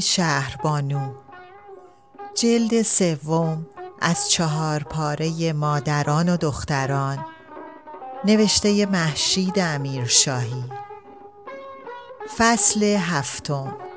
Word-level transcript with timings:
شهربانو 0.00 1.12
جلد 2.34 2.82
سوم 2.82 3.66
از 4.00 4.30
چهار 4.30 4.82
پاره 4.82 5.52
مادران 5.52 6.28
و 6.28 6.36
دختران. 6.36 7.26
نوشته 8.24 8.86
محشید 8.86 9.58
امیرشاهی. 9.58 10.64
فصل 12.38 12.82
هفتم. 12.84 13.87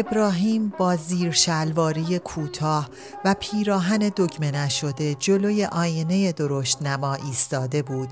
ابراهیم 0.00 0.72
با 0.78 0.96
زیر 0.96 1.30
شلواری 1.30 2.18
کوتاه 2.18 2.88
و 3.24 3.34
پیراهن 3.40 3.98
دگمه 3.98 4.50
نشده 4.50 5.14
جلوی 5.14 5.64
آینه 5.64 6.32
درشت 6.32 6.82
نما 6.82 7.14
ایستاده 7.14 7.82
بود 7.82 8.08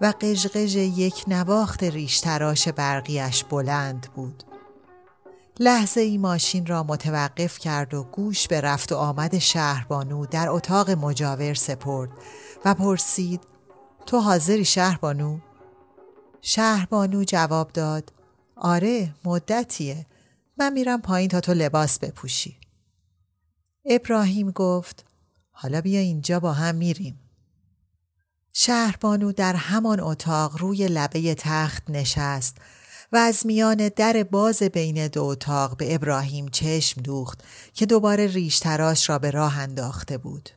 و 0.00 0.14
قژقژ 0.20 0.76
یک 0.76 1.24
نواخت 1.28 1.84
ریشتراش 1.84 2.68
برقیش 2.68 3.44
بلند 3.44 4.08
بود. 4.14 4.42
لحظه 5.60 6.00
ای 6.00 6.18
ماشین 6.18 6.66
را 6.66 6.82
متوقف 6.82 7.58
کرد 7.58 7.94
و 7.94 8.02
گوش 8.02 8.48
به 8.48 8.60
رفت 8.60 8.92
و 8.92 8.96
آمد 8.96 9.38
شهربانو 9.38 10.26
در 10.26 10.48
اتاق 10.48 10.90
مجاور 10.90 11.54
سپرد 11.54 12.10
و 12.64 12.74
پرسید 12.74 13.40
تو 14.06 14.20
حاضری 14.20 14.64
شهربانو؟ 14.64 15.38
شهربانو 16.42 17.24
جواب 17.24 17.72
داد 17.72 18.12
آره 18.56 19.14
مدتیه 19.24 20.06
من 20.58 20.72
میرم 20.72 21.00
پایین 21.00 21.28
تا 21.28 21.40
تو 21.40 21.54
لباس 21.54 21.98
بپوشی. 21.98 22.58
ابراهیم 23.84 24.50
گفت 24.50 25.04
حالا 25.50 25.80
بیا 25.80 26.00
اینجا 26.00 26.40
با 26.40 26.52
هم 26.52 26.74
میریم. 26.74 27.20
شهربانو 28.52 29.32
در 29.32 29.54
همان 29.54 30.00
اتاق 30.00 30.58
روی 30.58 30.88
لبه 30.88 31.34
تخت 31.34 31.90
نشست 31.90 32.56
و 33.12 33.16
از 33.16 33.46
میان 33.46 33.88
در 33.88 34.22
باز 34.22 34.62
بین 34.62 35.06
دو 35.06 35.24
اتاق 35.24 35.76
به 35.76 35.94
ابراهیم 35.94 36.48
چشم 36.48 37.02
دوخت 37.02 37.44
که 37.74 37.86
دوباره 37.86 38.26
ریش 38.26 38.58
تراش 38.58 39.10
را 39.10 39.18
به 39.18 39.30
راه 39.30 39.58
انداخته 39.58 40.18
بود. 40.18 40.50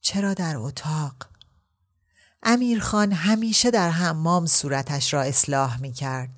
چرا 0.00 0.34
در 0.34 0.56
اتاق؟ 0.56 1.14
امیرخان 2.42 3.12
همیشه 3.12 3.70
در 3.70 3.90
حمام 3.90 4.46
صورتش 4.46 5.14
را 5.14 5.22
اصلاح 5.22 5.80
می 5.80 5.92
کرد. 5.92 6.30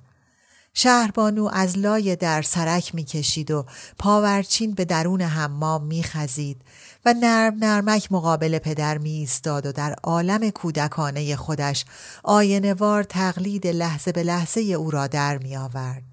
شهربانو 0.79 1.49
از 1.53 1.77
لای 1.77 2.15
در 2.15 2.41
سرک 2.41 2.95
می‌کشید 2.95 3.51
و 3.51 3.65
پاورچین 3.97 4.73
به 4.73 4.85
درون 4.85 5.21
حمام 5.21 5.83
میخزید 5.83 6.61
و 7.05 7.13
نرم 7.13 7.57
نرمک 7.59 8.11
مقابل 8.11 8.59
پدر 8.59 8.97
می 8.97 9.11
ایستاد 9.11 9.65
و 9.65 9.71
در 9.71 9.95
عالم 10.03 10.49
کودکانه 10.49 11.35
خودش 11.35 11.85
آینوار 12.23 13.03
تقلید 13.03 13.67
لحظه 13.67 14.11
به 14.11 14.23
لحظه 14.23 14.61
او 14.61 14.91
را 14.91 15.07
در 15.07 15.37
می 15.37 15.57
آورد. 15.57 16.03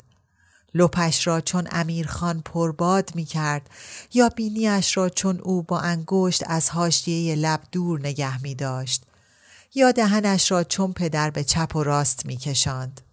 لپش 0.75 1.27
را 1.27 1.41
چون 1.41 1.69
امیرخان 1.71 2.41
پرباد 2.41 3.11
می 3.15 3.25
کرد 3.25 3.71
یا 4.15 4.29
بینیش 4.29 4.97
را 4.97 5.09
چون 5.09 5.41
او 5.41 5.63
با 5.63 5.81
انگشت 5.81 6.43
از 6.47 6.71
حاشیه 6.71 7.35
لب 7.35 7.61
دور 7.73 8.01
نگه 8.01 8.43
می 8.43 8.55
داشت 8.55 9.05
یا 9.75 9.93
دهنش 9.93 10.51
را 10.51 10.65
چون 10.65 10.93
پدر 10.93 11.31
به 11.31 11.45
چپ 11.45 11.77
و 11.77 11.83
راست 11.83 12.27
می 12.27 12.37
کشاند. 12.37 13.04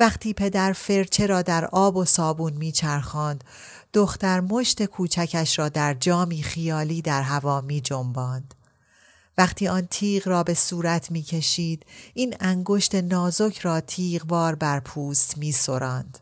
وقتی 0.00 0.34
پدر 0.34 0.72
فرچه 0.72 1.26
را 1.26 1.42
در 1.42 1.64
آب 1.64 1.96
و 1.96 2.04
صابون 2.04 2.52
میچرخاند 2.52 3.44
دختر 3.92 4.40
مشت 4.40 4.84
کوچکش 4.84 5.58
را 5.58 5.68
در 5.68 5.94
جامی 5.94 6.42
خیالی 6.42 7.02
در 7.02 7.22
هوا 7.22 7.60
می 7.60 7.80
جنباند. 7.80 8.54
وقتی 9.38 9.68
آن 9.68 9.86
تیغ 9.90 10.28
را 10.28 10.42
به 10.42 10.54
صورت 10.54 11.10
می 11.10 11.22
کشید 11.22 11.86
این 12.14 12.36
انگشت 12.40 12.94
نازک 12.94 13.58
را 13.58 13.80
تیغوار 13.80 14.54
بر 14.54 14.80
پوست 14.80 15.38
می 15.38 15.52
سرند. 15.52 16.18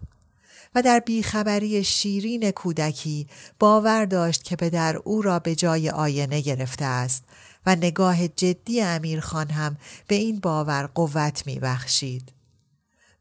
و 0.75 0.83
در 0.83 1.01
بیخبری 1.01 1.85
شیرین 1.85 2.51
کودکی 2.51 3.27
باور 3.59 4.05
داشت 4.05 4.45
که 4.45 4.57
پدر 4.57 4.97
او 4.97 5.23
را 5.23 5.39
به 5.39 5.55
جای 5.55 5.91
آینه 5.91 6.41
گرفته 6.41 6.85
است 6.85 7.25
و 7.67 7.77
نگاه 7.77 8.29
جدی 8.29 8.83
امیرخان 8.83 9.51
هم 9.51 9.77
به 10.09 10.15
این 10.15 10.41
باور 10.41 10.87
قوت 10.95 11.47
می 11.47 11.59
بخشید. 11.59 12.33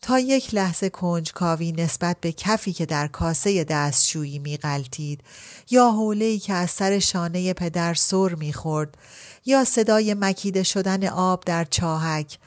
تا 0.01 0.19
یک 0.19 0.55
لحظه 0.55 0.89
کنجکاوی 0.89 1.71
نسبت 1.71 2.17
به 2.21 2.31
کفی 2.31 2.73
که 2.73 2.85
در 2.85 3.07
کاسه 3.07 3.63
دستشویی 3.63 4.39
میغلطید 4.39 5.23
یا 5.69 5.91
حوله 5.91 6.37
که 6.37 6.53
از 6.53 6.71
سر 6.71 6.99
شانه 6.99 7.53
پدر 7.53 7.93
سر 7.93 8.35
می‌خورد 8.35 8.97
یا 9.45 9.65
صدای 9.65 10.13
مکیده 10.13 10.63
شدن 10.63 11.07
آب 11.07 11.43
در 11.45 11.65
چاهک 11.65 12.37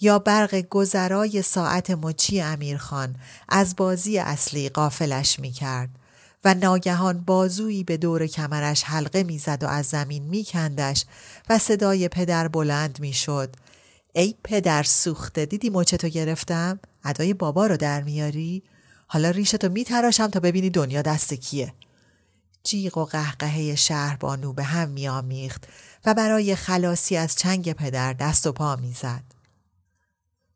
یا 0.00 0.18
برق 0.18 0.54
گذرای 0.54 1.42
ساعت 1.42 1.90
مچی 1.90 2.40
امیرخان 2.40 3.16
از 3.48 3.76
بازی 3.76 4.18
اصلی 4.18 4.68
قافلش 4.68 5.40
می‌کرد 5.40 5.90
و 6.44 6.54
ناگهان 6.54 7.20
بازویی 7.20 7.84
به 7.84 7.96
دور 7.96 8.26
کمرش 8.26 8.84
حلقه 8.84 9.22
می‌زد 9.22 9.62
و 9.62 9.66
از 9.66 9.86
زمین 9.86 10.24
میکندش 10.24 11.04
و 11.48 11.58
صدای 11.58 12.08
پدر 12.08 12.48
بلند 12.48 13.00
می‌شد. 13.00 13.56
ای 14.12 14.34
پدر 14.44 14.82
سوخته 14.82 15.46
دیدی 15.46 15.70
مچتو 15.70 16.08
گرفتم؟ 16.08 16.80
ادای 17.04 17.34
بابا 17.34 17.66
رو 17.66 17.76
در 17.76 18.02
میاری؟ 18.02 18.62
حالا 19.06 19.30
ریشتو 19.30 19.68
میتراشم 19.68 20.26
تا 20.26 20.40
ببینی 20.40 20.70
دنیا 20.70 21.02
دست 21.02 21.34
کیه. 21.34 21.74
جیغ 22.62 22.98
و 22.98 23.04
قهقهه 23.04 23.74
شهر 23.74 24.16
بانو 24.16 24.52
به 24.52 24.62
هم 24.62 24.88
میآمیخت 24.88 25.66
و 26.04 26.14
برای 26.14 26.54
خلاصی 26.54 27.16
از 27.16 27.36
چنگ 27.36 27.72
پدر 27.72 28.12
دست 28.12 28.46
و 28.46 28.52
پا 28.52 28.76
می‌زد. 28.76 29.22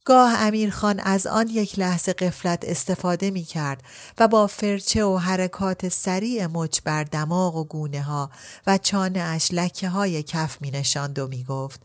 گاه 0.04 0.34
امیرخان 0.38 1.00
از 1.00 1.26
آن 1.26 1.48
یک 1.48 1.78
لحظه 1.78 2.12
قفلت 2.12 2.64
استفاده 2.64 3.30
می 3.30 3.44
کرد 3.44 3.82
و 4.18 4.28
با 4.28 4.46
فرچه 4.46 5.04
و 5.04 5.16
حرکات 5.16 5.88
سریع 5.88 6.46
مچ 6.46 6.80
بر 6.84 7.04
دماغ 7.04 7.56
و 7.56 7.64
گونه 7.64 8.02
ها 8.02 8.30
و 8.66 8.78
چانه 8.78 9.20
اش 9.20 9.48
لکه 9.52 9.88
های 9.88 10.22
کف 10.22 10.62
می 10.62 10.70
نشاند 10.70 11.18
و 11.18 11.28
می 11.28 11.44
گفت 11.44 11.80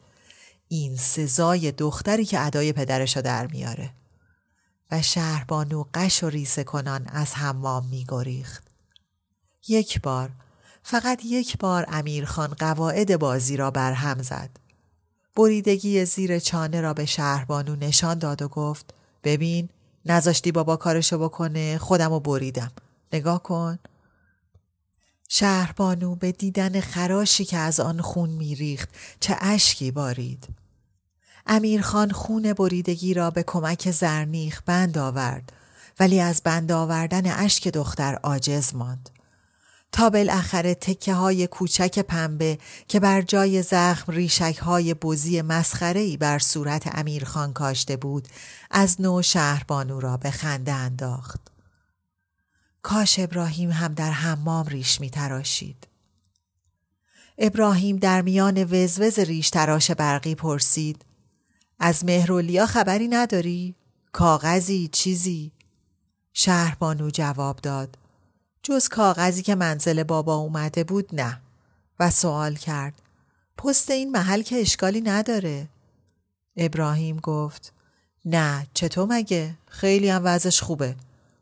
این 0.67 0.95
سزای 0.95 1.71
دختری 1.71 2.25
که 2.25 2.39
ادای 2.39 2.73
پدرشو 2.73 3.21
در 3.21 3.47
میاره. 3.47 3.89
و 4.93 5.01
شهربانو 5.01 5.83
قش 5.93 6.23
و 6.23 6.29
ریسه 6.29 6.63
کنان 6.63 7.07
از 7.07 7.33
حمام 7.33 7.85
میگریخت 7.85 8.63
یک 9.67 10.01
بار 10.01 10.29
فقط 10.83 11.25
یک 11.25 11.57
بار 11.57 11.85
امیرخان 11.87 12.47
قواعد 12.47 13.19
بازی 13.19 13.57
را 13.57 13.71
بر 13.71 13.93
هم 13.93 14.21
زد. 14.21 14.49
بریدگی 15.35 16.05
زیر 16.05 16.39
چانه 16.39 16.81
را 16.81 16.93
به 16.93 17.05
شهربانو 17.05 17.75
نشان 17.75 18.19
داد 18.19 18.41
و 18.41 18.47
گفت 18.47 18.93
ببین 19.23 19.69
نذاشتی 20.05 20.51
بابا 20.51 20.75
کارشو 20.75 21.17
بکنه 21.17 21.77
خودمو 21.77 22.19
بریدم. 22.19 22.71
نگاه 23.13 23.43
کن. 23.43 23.79
شهربانو 25.29 26.15
به 26.15 26.31
دیدن 26.31 26.79
خراشی 26.79 27.45
که 27.45 27.57
از 27.57 27.79
آن 27.79 28.01
خون 28.01 28.29
میریخت 28.29 28.89
چه 29.19 29.37
اشکی 29.39 29.91
بارید. 29.91 30.47
امیرخان 31.47 32.11
خون 32.11 32.53
بریدگی 32.53 33.13
را 33.13 33.31
به 33.31 33.43
کمک 33.43 33.91
زرنیخ 33.91 34.61
بند 34.65 34.97
آورد 34.97 35.53
ولی 35.99 36.19
از 36.19 36.41
بند 36.43 36.71
آوردن 36.71 37.31
اشک 37.31 37.67
دختر 37.67 38.15
عاجز 38.15 38.75
ماند 38.75 39.09
تا 39.93 40.09
بالاخره 40.09 40.75
تکه 40.75 41.13
های 41.13 41.47
کوچک 41.47 41.99
پنبه 41.99 42.57
که 42.87 42.99
بر 42.99 43.21
جای 43.21 43.61
زخم 43.61 44.11
ریشک 44.11 44.57
های 44.57 44.93
بزی 44.93 45.41
مسخره 45.41 46.17
بر 46.17 46.39
صورت 46.39 46.97
امیرخان 46.97 47.53
کاشته 47.53 47.97
بود 47.97 48.27
از 48.71 49.01
نو 49.01 49.21
شهربانو 49.21 49.99
را 49.99 50.17
به 50.17 50.31
خنده 50.31 50.71
انداخت. 50.71 51.39
کاش 52.81 53.19
ابراهیم 53.19 53.71
هم 53.71 53.93
در 53.93 54.11
حمام 54.11 54.65
ریش 54.65 55.01
می 55.01 55.09
تراشید. 55.09 55.87
ابراهیم 57.37 57.97
در 57.97 58.21
میان 58.21 58.63
وزوز 58.63 59.19
ریش 59.19 59.49
تراش 59.49 59.91
برقی 59.91 60.35
پرسید 60.35 61.05
از 61.85 62.05
مهرولیا 62.05 62.65
خبری 62.65 63.07
نداری؟ 63.07 63.75
کاغذی 64.11 64.89
چیزی؟ 64.91 65.51
شهربانو 66.33 67.09
جواب 67.09 67.57
داد. 67.57 67.97
جز 68.63 68.87
کاغذی 68.87 69.41
که 69.41 69.55
منزل 69.55 70.03
بابا 70.03 70.35
اومده 70.35 70.83
بود 70.83 71.09
نه. 71.15 71.41
و 71.99 72.09
سوال 72.09 72.55
کرد. 72.55 73.01
پست 73.57 73.91
این 73.91 74.11
محل 74.11 74.41
که 74.41 74.55
اشکالی 74.55 75.01
نداره. 75.01 75.69
ابراهیم 76.57 77.19
گفت. 77.19 77.73
نه 78.25 78.67
چطور 78.73 79.07
مگه؟ 79.09 79.57
خیلی 79.67 80.09
هم 80.09 80.21
وضعش 80.25 80.61
خوبه. 80.61 80.95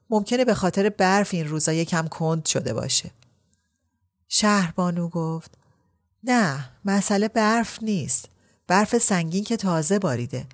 ممکنه 0.10 0.46
به 0.46 0.54
خاطر 0.54 0.90
برف 0.90 1.34
این 1.34 1.48
روزا 1.48 1.74
یکم 1.74 2.08
کند 2.08 2.46
شده 2.46 2.74
باشه. 2.74 3.12
شهربانو 4.28 5.10
گفت. 5.10 5.58
نه 6.24 6.70
مسئله 6.86 7.28
برف 7.28 7.84
نیست. 7.84 8.31
برف 8.72 8.98
سنگین 8.98 9.44
که 9.44 9.58
تازه 9.58 10.00
باریده 10.00 10.46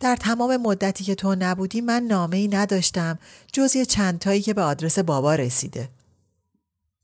در 0.00 0.16
تمام 0.16 0.56
مدتی 0.56 1.04
که 1.04 1.14
تو 1.14 1.36
نبودی 1.38 1.80
من 1.80 2.02
نامه 2.02 2.36
ای 2.36 2.48
نداشتم 2.48 3.18
جز 3.52 3.76
یه 3.76 3.84
چندتایی 3.84 4.42
که 4.42 4.54
به 4.54 4.62
آدرس 4.62 4.98
بابا 4.98 5.34
رسیده 5.34 5.88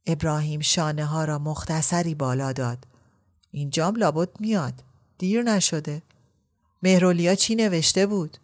ابراهیم 0.07 0.61
شانه 0.61 1.05
ها 1.05 1.25
را 1.25 1.39
مختصری 1.39 2.15
بالا 2.15 2.53
داد. 2.53 2.87
اینجام 3.51 3.97
لابد 3.97 4.29
میاد. 4.41 4.75
دیر 5.19 5.43
نشده. 5.43 6.03
مهرولیا 6.83 7.35
چی 7.35 7.55
نوشته 7.55 8.07
بود؟ 8.07 8.37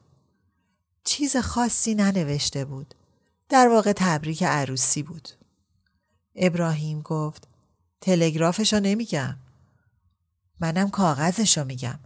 چیز 1.04 1.36
خاصی 1.36 1.94
ننوشته 1.94 2.64
بود. 2.64 2.94
در 3.48 3.68
واقع 3.68 3.92
تبریک 3.96 4.42
عروسی 4.42 5.02
بود. 5.02 5.28
ابراهیم 6.34 7.00
گفت 7.00 7.48
تلگرافشو 8.00 8.80
نمیگم. 8.80 9.36
منم 10.60 10.90
کاغذشو 10.90 11.64
میگم. 11.64 11.98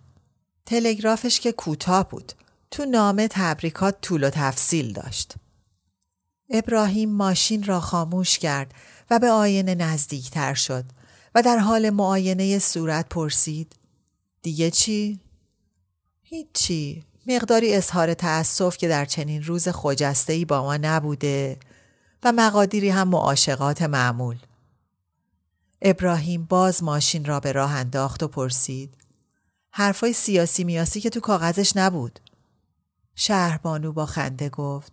تلگرافش 0.70 1.40
که 1.40 1.52
کوتاه 1.52 2.08
بود. 2.08 2.32
تو 2.70 2.84
نامه 2.84 3.28
تبریکات 3.30 4.00
طول 4.00 4.24
و 4.24 4.30
تفصیل 4.30 4.92
داشت. 4.92 5.34
ابراهیم 6.50 7.10
ماشین 7.10 7.62
را 7.62 7.80
خاموش 7.80 8.38
کرد 8.38 8.74
و 9.10 9.18
به 9.18 9.30
آینه 9.30 9.74
نزدیکتر 9.74 10.54
شد 10.54 10.84
و 11.34 11.42
در 11.42 11.58
حال 11.58 11.90
معاینه 11.90 12.58
صورت 12.58 13.08
پرسید 13.08 13.72
دیگه 14.42 14.70
چی؟ 14.70 15.20
هیچی 16.22 17.04
مقداری 17.26 17.74
اظهار 17.74 18.14
تأسف 18.14 18.76
که 18.76 18.88
در 18.88 19.04
چنین 19.04 19.42
روز 19.42 19.68
خجسته 19.68 20.44
با 20.44 20.62
ما 20.62 20.76
نبوده 20.76 21.58
و 22.22 22.32
مقادیری 22.32 22.90
هم 22.90 23.08
معاشقات 23.08 23.82
معمول 23.82 24.36
ابراهیم 25.82 26.44
باز 26.44 26.82
ماشین 26.82 27.24
را 27.24 27.40
به 27.40 27.52
راه 27.52 27.72
انداخت 27.72 28.22
و 28.22 28.28
پرسید 28.28 28.99
حرفای 29.70 30.12
سیاسی 30.12 30.64
میاسی 30.64 31.00
که 31.00 31.10
تو 31.10 31.20
کاغذش 31.20 31.76
نبود. 31.76 32.20
شهربانو 33.14 33.92
با 33.92 34.06
خنده 34.06 34.48
گفت 34.48 34.92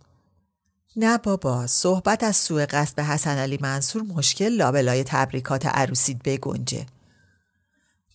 نه 0.95 1.17
بابا 1.17 1.67
صحبت 1.67 2.23
از 2.23 2.35
سوء 2.35 2.65
قصد 2.65 2.95
به 2.95 3.03
حسن 3.03 3.37
علی 3.37 3.59
منصور 3.61 4.01
مشکل 4.01 4.49
لابلای 4.49 5.03
تبریکات 5.03 5.65
عروسید 5.65 6.23
بگنجه. 6.23 6.85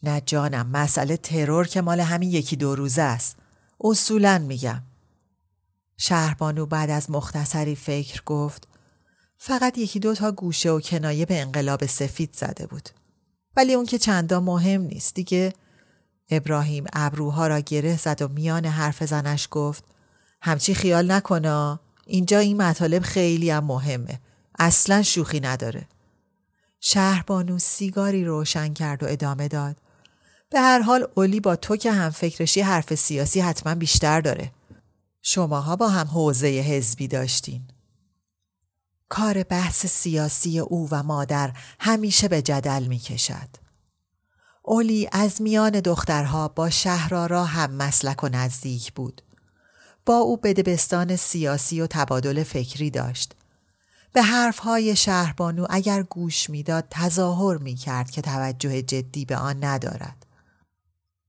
نه 0.03 0.23
جانم 0.27 0.67
مسئله 0.67 1.17
ترور 1.17 1.67
که 1.67 1.81
مال 1.81 2.01
همین 2.01 2.31
یکی 2.31 2.57
دو 2.57 2.75
روزه 2.75 3.03
است. 3.03 3.37
اصولا 3.81 4.39
میگم. 4.39 4.83
شهربانو 5.97 6.67
بعد 6.67 6.91
از 6.91 7.11
مختصری 7.11 7.75
فکر 7.75 8.23
گفت 8.27 8.69
فقط 9.39 9.79
یکی 9.79 10.01
دو 10.01 10.15
تا 10.15 10.33
گوشه 10.33 10.71
و 10.71 10.81
کنایه 10.81 11.27
به 11.27 11.41
انقلاب 11.41 11.87
سفید 11.87 12.35
زده 12.35 12.67
بود. 12.67 12.89
ولی 13.57 13.75
اون 13.75 13.87
که 13.87 13.99
چندا 13.99 14.41
مهم 14.41 14.81
نیست 14.81 15.15
دیگه 15.15 15.53
ابراهیم 16.33 16.85
ابروها 16.93 17.47
را 17.47 17.61
گره 17.61 17.97
زد 17.97 18.23
و 18.23 18.29
میان 18.29 18.67
حرف 18.67 19.05
زنش 19.05 19.49
گفت 19.51 19.85
همچی 20.43 20.75
خیال 20.75 21.13
نکنه 21.13 21.79
اینجا 22.07 22.39
این 22.39 22.63
مطالب 22.63 23.03
خیلی 23.03 23.51
هم 23.51 23.65
مهمه. 23.65 24.21
اصلا 24.59 25.03
شوخی 25.03 25.41
نداره. 25.41 25.89
شهربانو 26.81 27.59
سیگاری 27.59 28.25
روشن 28.25 28.73
کرد 28.73 29.03
و 29.03 29.07
ادامه 29.09 29.49
داد. 29.49 29.77
به 30.51 30.61
هر 30.61 30.81
حال 30.81 31.07
اولی 31.15 31.41
با 31.41 31.57
تو 31.57 31.77
که 31.77 31.93
هم 31.93 32.11
فکرشی 32.11 32.61
حرف 32.61 32.95
سیاسی 32.95 33.41
حتما 33.41 33.75
بیشتر 33.75 34.21
داره. 34.21 34.53
شماها 35.23 35.77
با 35.77 35.89
هم 35.89 36.07
حوزه 36.07 36.47
حزبی 36.47 37.09
داشتین. 37.09 37.63
کار 39.09 39.43
بحث 39.43 39.87
سیاسی 39.87 40.59
او 40.59 40.89
و 40.91 41.03
مادر 41.03 41.53
همیشه 41.81 42.29
به 42.29 42.43
جدل 42.43 42.85
می 42.85 42.99
کشد. 42.99 43.62
اولی 44.63 45.09
از 45.13 45.43
میان 45.43 45.71
دخترها 45.71 46.49
با 46.49 46.71
شهرارا 46.71 47.45
هم 47.45 47.71
مسلک 47.71 48.25
و 48.25 48.29
نزدیک 48.29 48.93
بود. 48.93 49.23
با 50.07 50.17
او 50.17 50.37
بدبستان 50.37 51.17
سیاسی 51.17 51.81
و 51.81 51.87
تبادل 51.87 52.43
فکری 52.43 52.91
داشت. 52.91 53.35
به 54.13 54.23
حرفهای 54.23 54.97
شهربانو 54.97 55.67
اگر 55.71 56.03
گوش 56.03 56.51
می‌داد 56.51 56.87
تظاهر 56.91 57.57
می 57.57 57.75
کرد 57.75 58.11
که 58.11 58.23
توجه 58.23 58.83
جدی 58.83 59.25
به 59.25 59.37
آن 59.37 59.65
ندارد. 59.65 60.27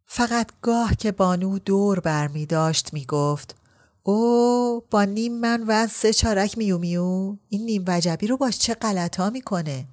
فقط 0.06 0.52
گاه 0.62 0.96
که 0.96 1.12
بانو 1.12 1.60
دور 1.60 2.00
بر 2.00 2.28
می 2.28 2.46
داشت 2.46 2.94
می 2.94 3.06
گفت 3.06 3.56
او 4.04 4.84
با 4.92 5.04
نیم 5.04 5.40
من 5.40 5.64
و 5.68 5.88
سه 5.88 6.14
چارک 6.14 6.58
میو 6.58 6.78
میو 6.78 7.36
این 7.50 7.66
نیم 7.66 7.84
وجبی 7.88 8.28
رو 8.28 8.38
باش 8.38 8.58
چه 8.58 8.74
غلطا 8.74 9.30
می‌کنه 9.30 9.86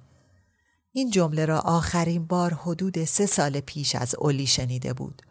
این 0.93 1.09
جمله 1.09 1.45
را 1.45 1.59
آخرین 1.59 2.25
بار 2.25 2.53
حدود 2.53 3.05
سه 3.05 3.25
سال 3.25 3.59
پیش 3.59 3.95
از 3.95 4.15
اولی 4.15 4.47
شنیده 4.47 4.93
بود 4.93 5.21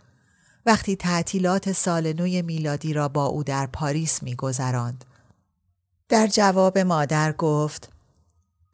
وقتی 0.67 0.97
تعطیلات 0.97 1.73
سال 1.73 2.13
نوی 2.13 2.43
میلادی 2.43 2.93
را 2.93 3.09
با 3.09 3.27
او 3.27 3.45
در 3.45 3.67
پاریس 3.67 4.23
میگذراند. 4.23 5.05
در 6.09 6.27
جواب 6.27 6.79
مادر 6.79 7.33
گفت 7.33 7.93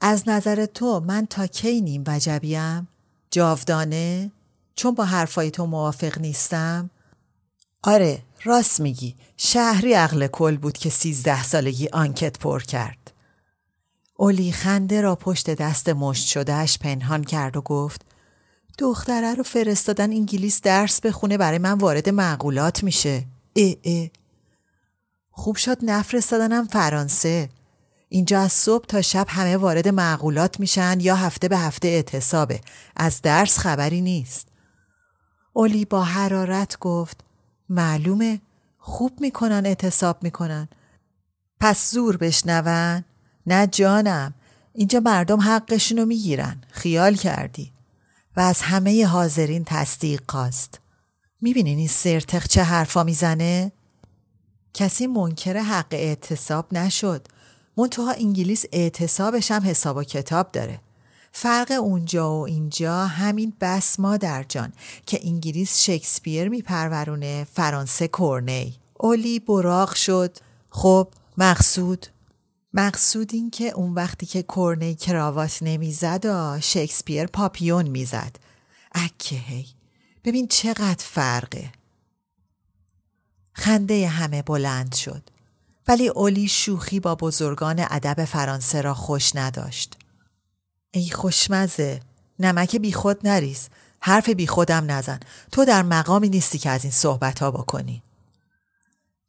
از 0.01 0.29
نظر 0.29 0.67
تو 0.67 1.01
من 1.01 1.27
تا 1.27 1.47
کی 1.47 1.81
نیم 1.81 2.05
وجبیم؟ 2.07 2.89
جاودانه؟ 3.31 4.33
چون 4.75 4.95
با 4.95 5.05
حرفای 5.05 5.51
تو 5.51 5.67
موافق 5.67 6.19
نیستم؟ 6.19 6.91
آره 7.83 8.23
راست 8.45 8.81
میگی 8.81 9.17
شهری 9.37 9.93
عقل 9.93 10.27
کل 10.27 10.57
بود 10.57 10.79
که 10.79 10.91
سیزده 10.91 11.43
سالگی 11.43 11.89
آنکت 11.93 12.39
پر 12.39 12.63
کرد. 12.63 13.13
اولی 14.19 14.53
خنده 14.53 15.01
را 15.01 15.17
پشت 15.17 15.51
دست 15.51 15.89
مشت 15.89 16.27
شدهش 16.27 16.79
پنهان 16.79 17.25
کرد 17.25 17.57
و 17.57 17.61
گفت 17.61 18.01
دختره 18.79 19.35
رو 19.35 19.43
فرستادن 19.43 20.13
انگلیس 20.13 20.61
درس 20.61 21.01
بخونه 21.01 21.39
برای 21.39 21.59
من 21.59 21.73
وارد 21.73 22.09
معقولات 22.09 22.85
میشه. 22.85 23.25
اه 23.57 23.75
اه. 23.85 24.09
خوب 25.31 25.57
شد 25.57 25.79
نفرستادنم 25.83 26.67
فرانسه. 26.67 27.49
اینجا 28.09 28.41
از 28.41 28.53
صبح 28.53 28.85
تا 28.87 29.03
شب 29.03 29.27
همه 29.29 29.57
وارد 29.57 29.89
معقولات 29.89 30.61
میشن 30.61 31.01
یا 31.01 31.17
هفته 31.17 31.49
به 31.49 31.59
هفته 31.59 31.89
اعتصابه. 31.89 32.61
از 32.97 33.23
درس 33.23 33.59
خبری 33.59 34.01
نیست. 34.01 34.49
اولی 35.53 35.85
با 35.85 36.03
حرارت 36.03 36.79
گفت 36.79 37.25
معلومه 37.69 38.41
خوب 38.79 39.21
می‌کنن 39.21 39.63
اعتصاب 39.67 40.23
می‌کنن. 40.23 40.69
پس 41.61 41.91
زور 41.91 42.17
بشنون. 42.17 43.05
نه 43.47 43.67
جانم 43.67 44.35
اینجا 44.73 45.01
مردم 45.01 45.41
حقشونو 45.41 46.07
می‌گیرن 46.07 46.61
خیال 46.71 47.15
کردی 47.15 47.73
و 48.37 48.41
از 48.41 48.63
همه 48.63 49.07
حاضرین 49.07 49.65
تصدیق 49.65 50.23
خواست. 50.29 50.81
می‌بینین 51.41 51.79
این 51.79 51.89
سرتق 51.89 52.47
چه 52.47 52.63
حرفا 52.63 53.05
می‌زنه؟ 53.05 53.73
کسی 54.75 55.07
منکر 55.07 55.57
حق 55.57 55.87
اعتصاب 55.91 56.75
نشد. 56.75 57.29
منتها 57.77 58.13
انگلیس 58.13 58.65
اعتصابش 58.73 59.51
هم 59.51 59.63
حساب 59.65 59.97
و 59.97 60.03
کتاب 60.03 60.53
داره. 60.53 60.81
فرق 61.33 61.71
اونجا 61.71 62.35
و 62.35 62.47
اینجا 62.47 63.07
همین 63.07 63.53
بس 63.61 64.01
مادر 64.01 64.43
جان 64.43 64.73
که 65.07 65.21
انگلیس 65.23 65.79
شکسپیر 65.79 66.49
میپرورونه 66.49 67.47
فرانسه 67.53 68.09
کورنی 68.09 68.75
اولی 69.01 69.39
براق 69.39 69.95
شد 69.95 70.39
خب 70.71 71.09
مقصود 71.39 72.07
مقصود 72.77 73.31
این 73.35 73.51
که 73.51 73.71
اون 73.71 73.95
وقتی 73.95 74.27
که 74.27 74.43
کورنی 74.43 74.95
کراوات 74.95 75.59
نمی‌زد 75.63 76.25
و 76.25 76.61
شکسپیر 76.61 77.27
پاپیون 77.27 77.89
می‌زد. 77.89 78.37
اکه 78.93 79.37
هی. 79.37 79.67
ببین 80.25 80.49
چقدر 80.49 81.05
فرقه. 81.05 81.73
خنده 83.53 84.09
همه 84.09 84.43
بلند 84.43 84.95
شد. 84.95 85.23
ولی 85.89 86.09
اولی 86.09 86.49
شوخی 86.49 87.01
با 87.01 87.15
بزرگان 87.15 87.87
ادب 87.91 88.25
فرانسه 88.25 88.81
را 88.81 88.95
خوش 88.95 89.37
نداشت. 89.37 89.97
ای 90.91 91.11
خوشمزه 91.11 92.01
نمک 92.39 92.77
بیخود 92.77 93.27
نریز. 93.29 93.69
حرف 94.01 94.29
بیخودم 94.29 94.91
نزن. 94.91 95.21
تو 95.53 95.65
در 95.65 95.83
مقامی 95.83 96.29
نیستی 96.29 96.59
که 96.59 96.71
از 96.71 96.85
این 96.85 96.93
صحبت 96.93 97.39
ها 97.39 97.51
بکنی. 97.51 98.03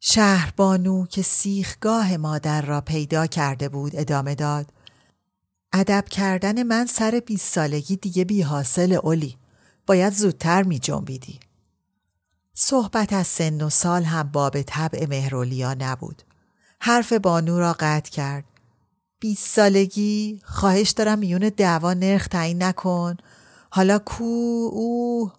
شهربانو 0.00 1.06
که 1.06 1.22
سیخگاه 1.22 2.16
مادر 2.16 2.62
را 2.62 2.80
پیدا 2.80 3.26
کرده 3.26 3.68
بود 3.68 3.96
ادامه 3.96 4.34
داد 4.34 4.72
ادب 5.72 6.04
کردن 6.10 6.62
من 6.62 6.86
سر 6.86 7.22
بیست 7.26 7.54
سالگی 7.54 7.96
دیگه 7.96 8.24
بی 8.24 8.42
حاصل 8.42 8.92
اولی 8.92 9.36
باید 9.86 10.12
زودتر 10.12 10.62
می 10.62 10.78
جنبیدی. 10.78 11.40
صحبت 12.54 13.12
از 13.12 13.26
سن 13.26 13.60
و 13.60 13.70
سال 13.70 14.02
هم 14.02 14.22
باب 14.22 14.62
طبع 14.62 15.06
مهرولیا 15.06 15.74
نبود. 15.74 16.22
حرف 16.80 17.12
بانو 17.12 17.58
را 17.58 17.72
قطع 17.72 18.10
کرد. 18.10 18.44
بیست 19.20 19.48
سالگی 19.48 20.40
خواهش 20.44 20.90
دارم 20.90 21.18
میون 21.18 21.52
دعوا 21.56 21.94
نرخ 21.94 22.28
تعیین 22.28 22.62
نکن. 22.62 23.16
حالا 23.70 23.98
کو 23.98 24.24
او 24.72 25.32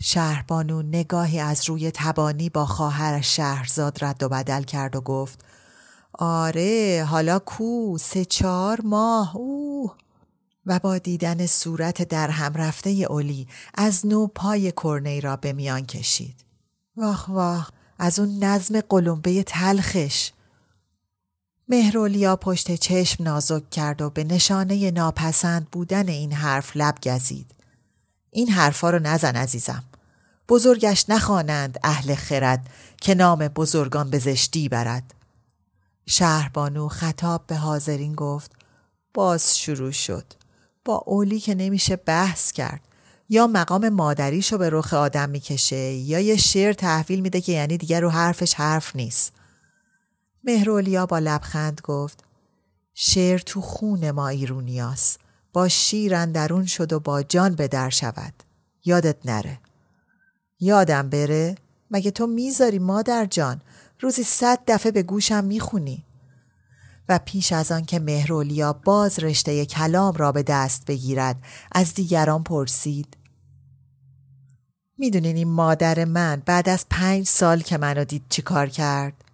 شهربانو 0.00 0.82
نگاهی 0.82 1.40
از 1.40 1.68
روی 1.68 1.90
تبانی 1.90 2.48
با 2.48 2.66
خواهر 2.66 3.20
شهرزاد 3.20 4.04
رد 4.04 4.22
و 4.22 4.28
بدل 4.28 4.62
کرد 4.62 4.96
و 4.96 5.00
گفت 5.00 5.44
آره 6.18 7.06
حالا 7.08 7.38
کو 7.38 7.98
سه 7.98 8.24
چهار 8.24 8.80
ماه 8.80 9.36
او 9.36 9.90
و 10.66 10.78
با 10.78 10.98
دیدن 10.98 11.46
صورت 11.46 12.02
در 12.02 12.30
هم 12.30 12.54
رفته 12.54 12.90
اولی 12.90 13.48
از 13.74 14.06
نو 14.06 14.26
پای 14.26 14.72
کرنی 14.72 15.20
را 15.20 15.36
به 15.36 15.52
میان 15.52 15.86
کشید. 15.86 16.44
واه 16.96 17.26
واه 17.28 17.70
از 17.98 18.18
اون 18.18 18.44
نظم 18.44 18.80
قلمبه 18.80 19.42
تلخش. 19.42 20.30
مهرولیا 21.68 22.36
پشت 22.36 22.74
چشم 22.74 23.24
نازک 23.24 23.70
کرد 23.70 24.02
و 24.02 24.10
به 24.10 24.24
نشانه 24.24 24.90
ناپسند 24.90 25.70
بودن 25.70 26.08
این 26.08 26.32
حرف 26.32 26.76
لب 26.76 26.94
گزید. 27.02 27.53
این 28.34 28.48
حرفا 28.50 28.90
رو 28.90 28.98
نزن 28.98 29.36
عزیزم. 29.36 29.84
بزرگش 30.48 31.04
نخوانند 31.08 31.78
اهل 31.84 32.14
خرد 32.14 32.70
که 33.00 33.14
نام 33.14 33.48
بزرگان 33.48 34.10
به 34.10 34.18
زشتی 34.18 34.68
برد. 34.68 35.14
شهربانو 36.06 36.88
خطاب 36.88 37.46
به 37.46 37.56
حاضرین 37.56 38.14
گفت 38.14 38.52
باز 39.14 39.58
شروع 39.58 39.90
شد. 39.90 40.24
با 40.84 41.02
اولی 41.06 41.40
که 41.40 41.54
نمیشه 41.54 41.96
بحث 41.96 42.52
کرد 42.52 42.80
یا 43.28 43.46
مقام 43.46 43.88
مادریشو 43.88 44.58
به 44.58 44.70
رخ 44.70 44.94
آدم 44.94 45.30
می‌کشه 45.30 45.76
یا 45.92 46.20
یه 46.20 46.36
شعر 46.36 46.72
تحویل 46.72 47.20
میده 47.20 47.40
که 47.40 47.52
یعنی 47.52 47.76
دیگر 47.76 48.00
رو 48.00 48.10
حرفش 48.10 48.54
حرف 48.54 48.96
نیست 48.96 49.32
مهرولیا 50.44 51.06
با 51.06 51.18
لبخند 51.18 51.80
گفت 51.84 52.24
شعر 52.94 53.38
تو 53.38 53.60
خون 53.60 54.10
ما 54.10 54.28
ایرونیاست 54.28 55.23
با 55.54 55.68
شیر 55.68 56.14
اندرون 56.14 56.66
شد 56.66 56.92
و 56.92 57.00
با 57.00 57.22
جان 57.22 57.54
به 57.54 57.68
در 57.68 57.90
شود. 57.90 58.34
یادت 58.84 59.16
نره. 59.26 59.58
یادم 60.60 61.10
بره. 61.10 61.54
مگه 61.90 62.10
تو 62.10 62.26
می‌ذاری 62.26 62.78
مادر 62.78 63.26
جان؟ 63.26 63.60
روزی 64.00 64.22
صد 64.22 64.58
دفعه 64.66 64.92
به 64.92 65.02
گوشم 65.02 65.44
می‌خونی. 65.44 66.04
و 67.08 67.20
پیش 67.24 67.52
از 67.52 67.72
آن 67.72 67.84
که 67.84 67.98
مهرولیا 67.98 68.72
باز 68.72 69.18
رشته 69.18 69.66
کلام 69.66 70.14
را 70.14 70.32
به 70.32 70.42
دست 70.42 70.84
بگیرد 70.86 71.36
از 71.72 71.94
دیگران 71.94 72.44
پرسید. 72.44 73.16
می‌دونین 74.98 75.36
این 75.36 75.48
مادر 75.48 76.04
من 76.04 76.42
بعد 76.46 76.68
از 76.68 76.86
پنج 76.90 77.26
سال 77.26 77.60
که 77.60 77.78
منو 77.78 78.04
دید 78.04 78.22
چی 78.28 78.42
کار 78.42 78.66
کرد؟ 78.66 79.24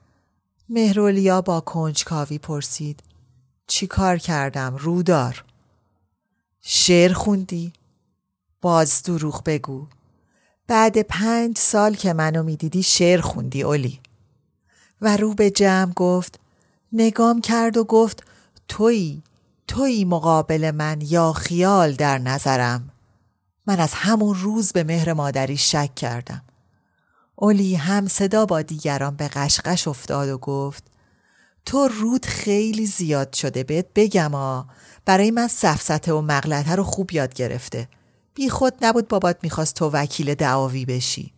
مهرولیا 0.68 1.40
با 1.40 1.60
کنجکاوی 1.60 2.38
پرسید. 2.38 3.02
چی 3.66 3.86
کار 3.86 4.18
کردم 4.18 4.76
رودار؟ 4.76 5.44
شعر 6.62 7.12
خوندی؟ 7.12 7.72
باز 8.60 9.02
دروغ 9.02 9.42
بگو. 9.44 9.86
بعد 10.66 11.02
پنج 11.02 11.58
سال 11.58 11.94
که 11.94 12.12
منو 12.12 12.42
می‌دیدی 12.42 12.82
شعر 12.82 13.20
خوندی 13.20 13.62
اولی. 13.62 14.00
و 15.00 15.16
رو 15.16 15.34
به 15.34 15.50
جمع 15.50 15.92
گفت 15.92 16.40
نگام 16.92 17.40
کرد 17.40 17.76
و 17.76 17.84
گفت 17.84 18.24
تویی 18.68 19.22
تویی 19.66 20.04
مقابل 20.04 20.70
من 20.70 21.00
یا 21.00 21.32
خیال 21.32 21.92
در 21.92 22.18
نظرم. 22.18 22.90
من 23.66 23.80
از 23.80 23.92
همون 23.94 24.34
روز 24.34 24.72
به 24.72 24.84
مهر 24.84 25.12
مادری 25.12 25.56
شک 25.56 25.94
کردم. 25.94 26.42
اولی 27.36 27.74
هم 27.74 28.06
صدا 28.06 28.46
با 28.46 28.62
دیگران 28.62 29.16
به 29.16 29.28
قشقش 29.28 29.88
افتاد 29.88 30.28
و 30.28 30.38
گفت 30.38 30.84
تو 31.64 31.88
رود 31.88 32.26
خیلی 32.26 32.86
زیاد 32.86 33.32
شده 33.32 33.64
بهت 33.64 33.86
بگم 33.94 34.34
آ 34.34 34.62
برای 35.04 35.30
من 35.30 35.48
سفسته 35.48 36.12
و 36.12 36.20
مغلطه 36.20 36.74
رو 36.74 36.84
خوب 36.84 37.12
یاد 37.12 37.34
گرفته 37.34 37.88
بی 38.34 38.48
خود 38.48 38.74
نبود 38.82 39.08
بابات 39.08 39.38
می‌خواست 39.42 39.74
تو 39.74 39.90
وکیل 39.90 40.34
دعاوی 40.34 40.84
بشی 40.84 41.32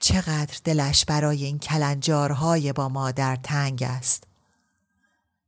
چقدر 0.00 0.58
دلش 0.64 1.04
برای 1.04 1.44
این 1.44 1.58
کلنجارهای 1.58 2.72
با 2.72 2.88
مادر 2.88 3.36
تنگ 3.36 3.82
است. 3.82 4.24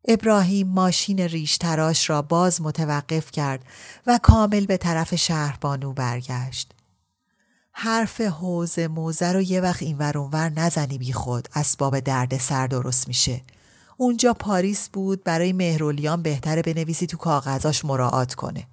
ابراهیم 0.09 0.69
ماشین 0.69 1.21
ریش 1.21 1.57
تراش 1.57 2.11
را 2.11 2.23
باز 2.23 2.63
متوقف 2.63 3.31
کرد 3.31 3.65
و 4.07 4.19
کامل 4.23 4.67
به 4.67 4.77
طرف 4.77 5.15
شهربانو 5.15 5.93
برگشت. 5.93 6.76
حرف 7.79 8.21
حوز 8.21 8.79
موزه 8.79 9.33
رو 9.33 9.43
یه 9.43 9.61
وقت 9.61 9.83
این 9.83 9.99
ور 9.99 10.49
نزنی 10.49 10.99
بی 10.99 11.13
خود 11.13 11.49
اسباب 11.55 12.01
درد 12.01 12.39
سر 12.39 12.67
درست 12.67 13.09
میشه. 13.09 13.41
اونجا 13.97 14.35
پاریس 14.35 14.89
بود 14.89 15.25
برای 15.25 15.53
مهرولیان 15.53 16.23
بهتره 16.23 16.63
بنویسی 16.63 17.07
تو 17.07 17.17
کاغذاش 17.17 17.85
مراعات 17.85 18.35
کنه. 18.35 18.67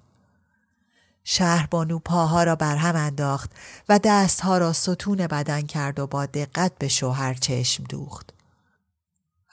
شهربانو 1.24 1.98
پاها 1.98 2.42
را 2.42 2.56
بر 2.56 2.76
هم 2.76 2.96
انداخت 2.96 3.50
و 3.88 4.00
دستها 4.04 4.58
را 4.58 4.72
ستون 4.72 5.26
بدن 5.26 5.62
کرد 5.62 5.98
و 5.98 6.06
با 6.06 6.26
دقت 6.26 6.72
به 6.78 6.88
شوهر 6.88 7.34
چشم 7.34 7.84
دوخت. 7.84 8.30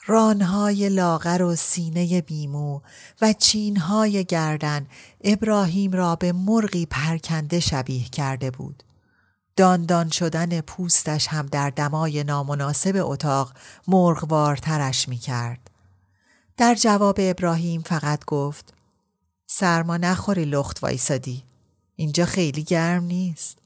رانهای 0.05 0.89
لاغر 0.89 1.41
و 1.41 1.55
سینه 1.55 2.21
بیمو 2.21 2.79
و 3.21 3.33
چینهای 3.33 4.23
گردن 4.25 4.87
ابراهیم 5.23 5.91
را 5.91 6.15
به 6.15 6.31
مرغی 6.31 6.85
پرکنده 6.85 7.59
شبیه 7.59 8.03
کرده 8.03 8.51
بود. 8.51 8.83
داندان 9.61 10.09
شدن 10.09 10.61
پوستش 10.61 11.27
هم 11.27 11.45
در 11.45 11.69
دمای 11.69 12.23
نامناسب 12.23 12.95
اتاق 12.95 13.53
مرغوارترش 13.87 15.09
می 15.09 15.17
کرد. 15.17 15.69
در 16.57 16.75
جواب 16.75 17.15
ابراهیم 17.19 17.81
فقط 17.81 18.25
گفت 18.25 18.73
سرما 19.47 19.97
نخوری 19.97 20.45
لخت 20.45 20.83
وایسادی 20.83 21.43
اینجا 21.95 22.25
خیلی 22.25 22.63
گرم 22.63 23.03
نیست. 23.03 23.57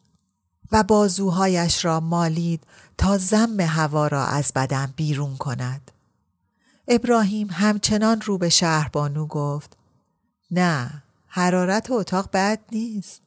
و 0.72 0.84
بازوهایش 0.84 1.86
را 1.86 2.00
مالید 2.00 2.64
تا 2.98 3.18
زم 3.18 3.60
هوا 3.60 4.08
را 4.08 4.26
از 4.26 4.52
بدن 4.56 4.94
بیرون 4.96 5.38
کند. 5.38 5.92
ابراهیم 6.88 7.48
همچنان 7.52 8.22
رو 8.22 8.38
به 8.38 8.50
شهربانو 8.50 9.26
گفت 9.26 9.78
نه 10.52 11.04
حرارت 11.28 11.92
اتاق 11.92 12.30
بد 12.34 12.60
نیست. 12.72 13.25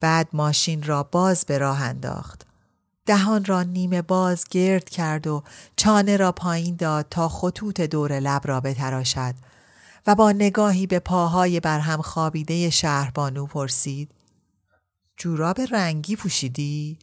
بعد 0.00 0.28
ماشین 0.32 0.82
را 0.82 1.02
باز 1.02 1.44
به 1.44 1.58
راه 1.58 1.82
انداخت. 1.82 2.46
دهان 3.06 3.44
را 3.44 3.62
نیمه 3.62 4.02
باز 4.02 4.44
گرد 4.50 4.88
کرد 4.88 5.26
و 5.26 5.42
چانه 5.76 6.16
را 6.16 6.32
پایین 6.32 6.76
داد 6.76 7.06
تا 7.10 7.28
خطوط 7.28 7.80
دور 7.80 8.20
لب 8.20 8.42
را 8.44 8.60
بتراشد 8.60 9.34
و 10.06 10.14
با 10.14 10.32
نگاهی 10.32 10.86
به 10.86 10.98
پاهای 10.98 11.60
برهم 11.60 12.02
خوابیده 12.02 12.70
شهربانو 12.70 13.46
پرسید 13.46 14.10
جوراب 15.16 15.60
رنگی 15.60 16.16
پوشیدی؟ 16.16 16.98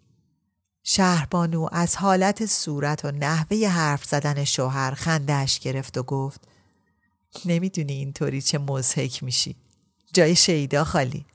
شهربانو 0.83 1.67
از 1.71 1.95
حالت 1.95 2.45
صورت 2.45 3.05
و 3.05 3.11
نحوه 3.11 3.67
حرف 3.67 4.05
زدن 4.05 4.43
شوهر 4.43 4.91
خندش 4.91 5.59
گرفت 5.59 5.97
و 5.97 6.03
گفت 6.03 6.41
نمی‌دونی 7.45 7.93
اینطوری 7.93 8.41
چه 8.41 8.57
مزهک 8.57 9.23
میشی. 9.23 9.55
جای 10.13 10.35
شیدا 10.35 10.83
خالی. 10.83 11.25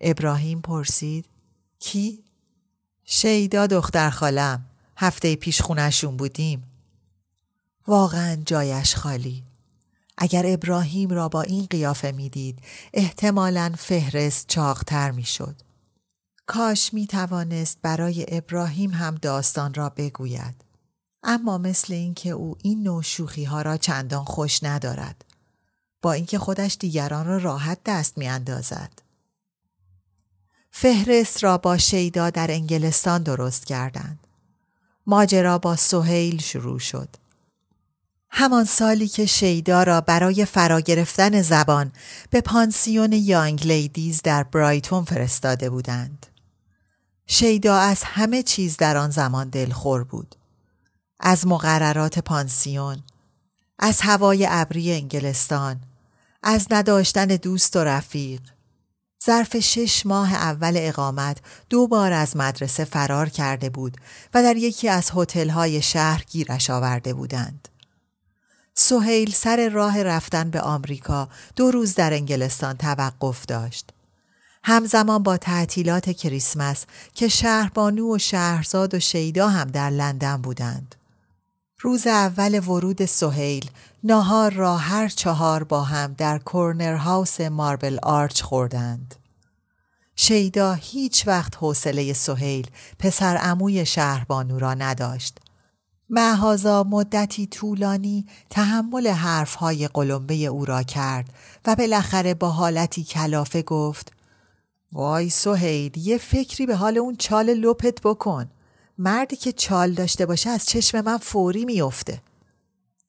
ابراهیم 0.00 0.60
پرسید 0.60 1.26
کی؟ 1.78 2.24
شیدا 3.04 3.66
دختر 3.66 4.10
خالم 4.10 4.64
هفته 4.96 5.36
پیش 5.36 5.62
خونشون 5.62 6.16
بودیم 6.16 6.62
واقعا 7.86 8.42
جایش 8.46 8.94
خالی 8.94 9.42
اگر 10.18 10.42
ابراهیم 10.46 11.10
را 11.10 11.28
با 11.28 11.42
این 11.42 11.66
قیافه 11.70 12.12
می‌دید 12.12 12.58
احتمالا 12.92 13.72
فهرست 13.78 14.48
چاقتر 14.48 15.10
می‌شد. 15.10 15.56
کاش 16.46 16.94
می 16.94 17.06
توانست 17.06 17.78
برای 17.82 18.26
ابراهیم 18.28 18.90
هم 18.90 19.14
داستان 19.14 19.74
را 19.74 19.88
بگوید. 19.88 20.54
اما 21.22 21.58
مثل 21.58 21.92
اینکه 21.92 22.30
او 22.30 22.56
این 22.62 22.82
نوع 22.82 23.02
شوخی 23.02 23.44
ها 23.44 23.62
را 23.62 23.76
چندان 23.76 24.24
خوش 24.24 24.62
ندارد 24.62 25.24
با 26.02 26.12
اینکه 26.12 26.38
خودش 26.38 26.76
دیگران 26.80 27.26
را 27.26 27.36
راحت 27.36 27.78
دست 27.86 28.18
می 28.18 28.28
اندازد. 28.28 28.99
فهرست 30.70 31.44
را 31.44 31.58
با 31.58 31.78
شیدا 31.78 32.30
در 32.30 32.50
انگلستان 32.50 33.22
درست 33.22 33.66
کردند. 33.66 34.26
ماجرا 35.06 35.58
با 35.58 35.76
سهیل 35.76 36.40
شروع 36.40 36.78
شد. 36.78 37.08
همان 38.30 38.64
سالی 38.64 39.08
که 39.08 39.26
شیدا 39.26 39.82
را 39.82 40.00
برای 40.00 40.44
فرا 40.44 40.80
گرفتن 40.80 41.42
زبان 41.42 41.92
به 42.30 42.40
پانسیون 42.40 43.12
یانگ 43.12 43.66
لیدیز 43.66 44.22
در 44.22 44.42
برایتون 44.42 45.04
فرستاده 45.04 45.70
بودند. 45.70 46.26
شیدا 47.26 47.76
از 47.76 48.02
همه 48.02 48.42
چیز 48.42 48.76
در 48.76 48.96
آن 48.96 49.10
زمان 49.10 49.48
دلخور 49.48 50.04
بود. 50.04 50.34
از 51.20 51.46
مقررات 51.46 52.18
پانسیون، 52.18 53.02
از 53.78 54.00
هوای 54.00 54.46
ابری 54.50 54.92
انگلستان، 54.92 55.80
از 56.42 56.66
نداشتن 56.70 57.26
دوست 57.26 57.76
و 57.76 57.78
رفیق، 57.78 58.40
ظرف 59.26 59.56
شش 59.56 60.06
ماه 60.06 60.34
اول 60.34 60.72
اقامت 60.76 61.38
دو 61.70 61.86
بار 61.86 62.12
از 62.12 62.36
مدرسه 62.36 62.84
فرار 62.84 63.28
کرده 63.28 63.70
بود 63.70 63.96
و 64.34 64.42
در 64.42 64.56
یکی 64.56 64.88
از 64.88 65.10
هتل‌های 65.14 65.82
شهر 65.82 66.24
گیرش 66.30 66.70
آورده 66.70 67.14
بودند. 67.14 67.68
سهیل 68.74 69.32
سر 69.32 69.68
راه 69.68 70.02
رفتن 70.02 70.50
به 70.50 70.60
آمریکا 70.60 71.28
دو 71.56 71.70
روز 71.70 71.94
در 71.94 72.12
انگلستان 72.12 72.76
توقف 72.76 73.46
داشت. 73.46 73.90
همزمان 74.64 75.22
با 75.22 75.36
تعطیلات 75.36 76.10
کریسمس 76.10 76.84
که 77.14 77.28
شهربانو 77.28 78.14
و 78.14 78.18
شهرزاد 78.18 78.94
و 78.94 79.00
شیدا 79.00 79.48
هم 79.48 79.70
در 79.70 79.90
لندن 79.90 80.36
بودند. 80.36 80.94
روز 81.82 82.06
اول 82.06 82.68
ورود 82.68 83.04
سهیل 83.04 83.70
ناهار 84.04 84.52
را 84.52 84.76
هر 84.76 85.08
چهار 85.08 85.64
با 85.64 85.82
هم 85.82 86.14
در 86.18 86.38
کورنر 86.38 86.94
هاوس 86.94 87.40
ماربل 87.40 87.98
آرچ 88.02 88.42
خوردند. 88.42 89.14
شیدا 90.16 90.72
هیچ 90.72 91.28
وقت 91.28 91.56
حوصله 91.56 92.12
سهیل 92.12 92.66
پسر 92.98 93.36
عموی 93.36 93.86
شهربانو 93.86 94.58
را 94.58 94.74
نداشت. 94.74 95.38
معهازا 96.10 96.82
مدتی 96.82 97.46
طولانی 97.46 98.26
تحمل 98.50 99.06
حرفهای 99.06 99.88
قلمبه 99.88 100.34
او 100.34 100.64
را 100.64 100.82
کرد 100.82 101.32
و 101.66 101.76
بالاخره 101.76 102.34
با 102.34 102.50
حالتی 102.50 103.04
کلافه 103.04 103.62
گفت 103.62 104.12
وای 104.92 105.30
سهیل 105.30 105.98
یه 105.98 106.18
فکری 106.18 106.66
به 106.66 106.76
حال 106.76 106.98
اون 106.98 107.16
چال 107.16 107.50
لپت 107.50 108.00
بکن. 108.00 108.50
مردی 109.02 109.36
که 109.36 109.52
چال 109.52 109.92
داشته 109.92 110.26
باشه 110.26 110.50
از 110.50 110.66
چشم 110.66 111.00
من 111.00 111.16
فوری 111.16 111.64
میافته. 111.64 112.20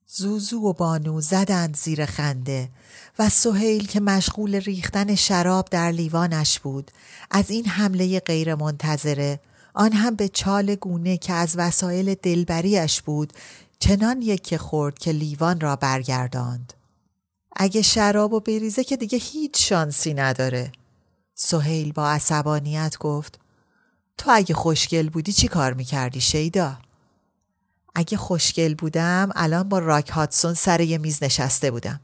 زوزو 0.08 0.60
و 0.60 0.74
بانو 0.74 1.22
زدند 1.22 1.78
زیر 1.78 2.06
خنده 2.06 2.70
و 3.20 3.30
سهیل 3.30 3.88
که 3.88 4.00
مشغول 4.00 4.56
ریختن 4.56 5.16
شراب 5.16 5.68
در 5.72 5.92
لیوانش 5.92 6.60
بود 6.60 6.92
از 7.32 7.50
این 7.50 7.66
حمله 7.66 8.20
غیر 8.20 8.56
منتظره 8.56 9.40
آن 9.74 9.92
هم 9.94 10.16
به 10.16 10.30
چال 10.30 10.76
گونه 10.76 11.18
که 11.18 11.34
از 11.34 11.54
وسایل 11.58 12.14
دلبریش 12.14 13.02
بود 13.02 13.34
چنان 13.80 14.22
یک 14.22 14.58
خورد 14.58 15.00
که 15.00 15.12
لیوان 15.12 15.60
را 15.60 15.76
برگرداند. 15.76 16.74
اگه 17.56 17.82
شراب 17.82 18.34
و 18.34 18.40
بریزه 18.40 18.84
که 18.84 18.98
دیگه 18.98 19.18
هیچ 19.18 19.70
شانسی 19.70 20.14
نداره. 20.14 20.72
سهیل 21.36 21.92
با 21.92 22.10
عصبانیت 22.10 22.98
گفت 22.98 23.41
تو 24.18 24.32
اگه 24.34 24.56
خوشگل 24.56 25.10
بودی 25.10 25.34
چی 25.34 25.48
کار 25.48 25.74
می‌کردی 25.74 26.22
شیدا؟ 26.22 26.78
اگه 27.96 28.18
خوشگل 28.18 28.74
بودم 28.74 29.30
الان 29.36 29.70
با 29.70 29.80
راک 29.80 30.10
هاتسون 30.10 30.54
سر 30.54 30.82
یه 30.82 30.98
میز 30.98 31.24
نشسته 31.24 31.72
بودم. 31.72 32.00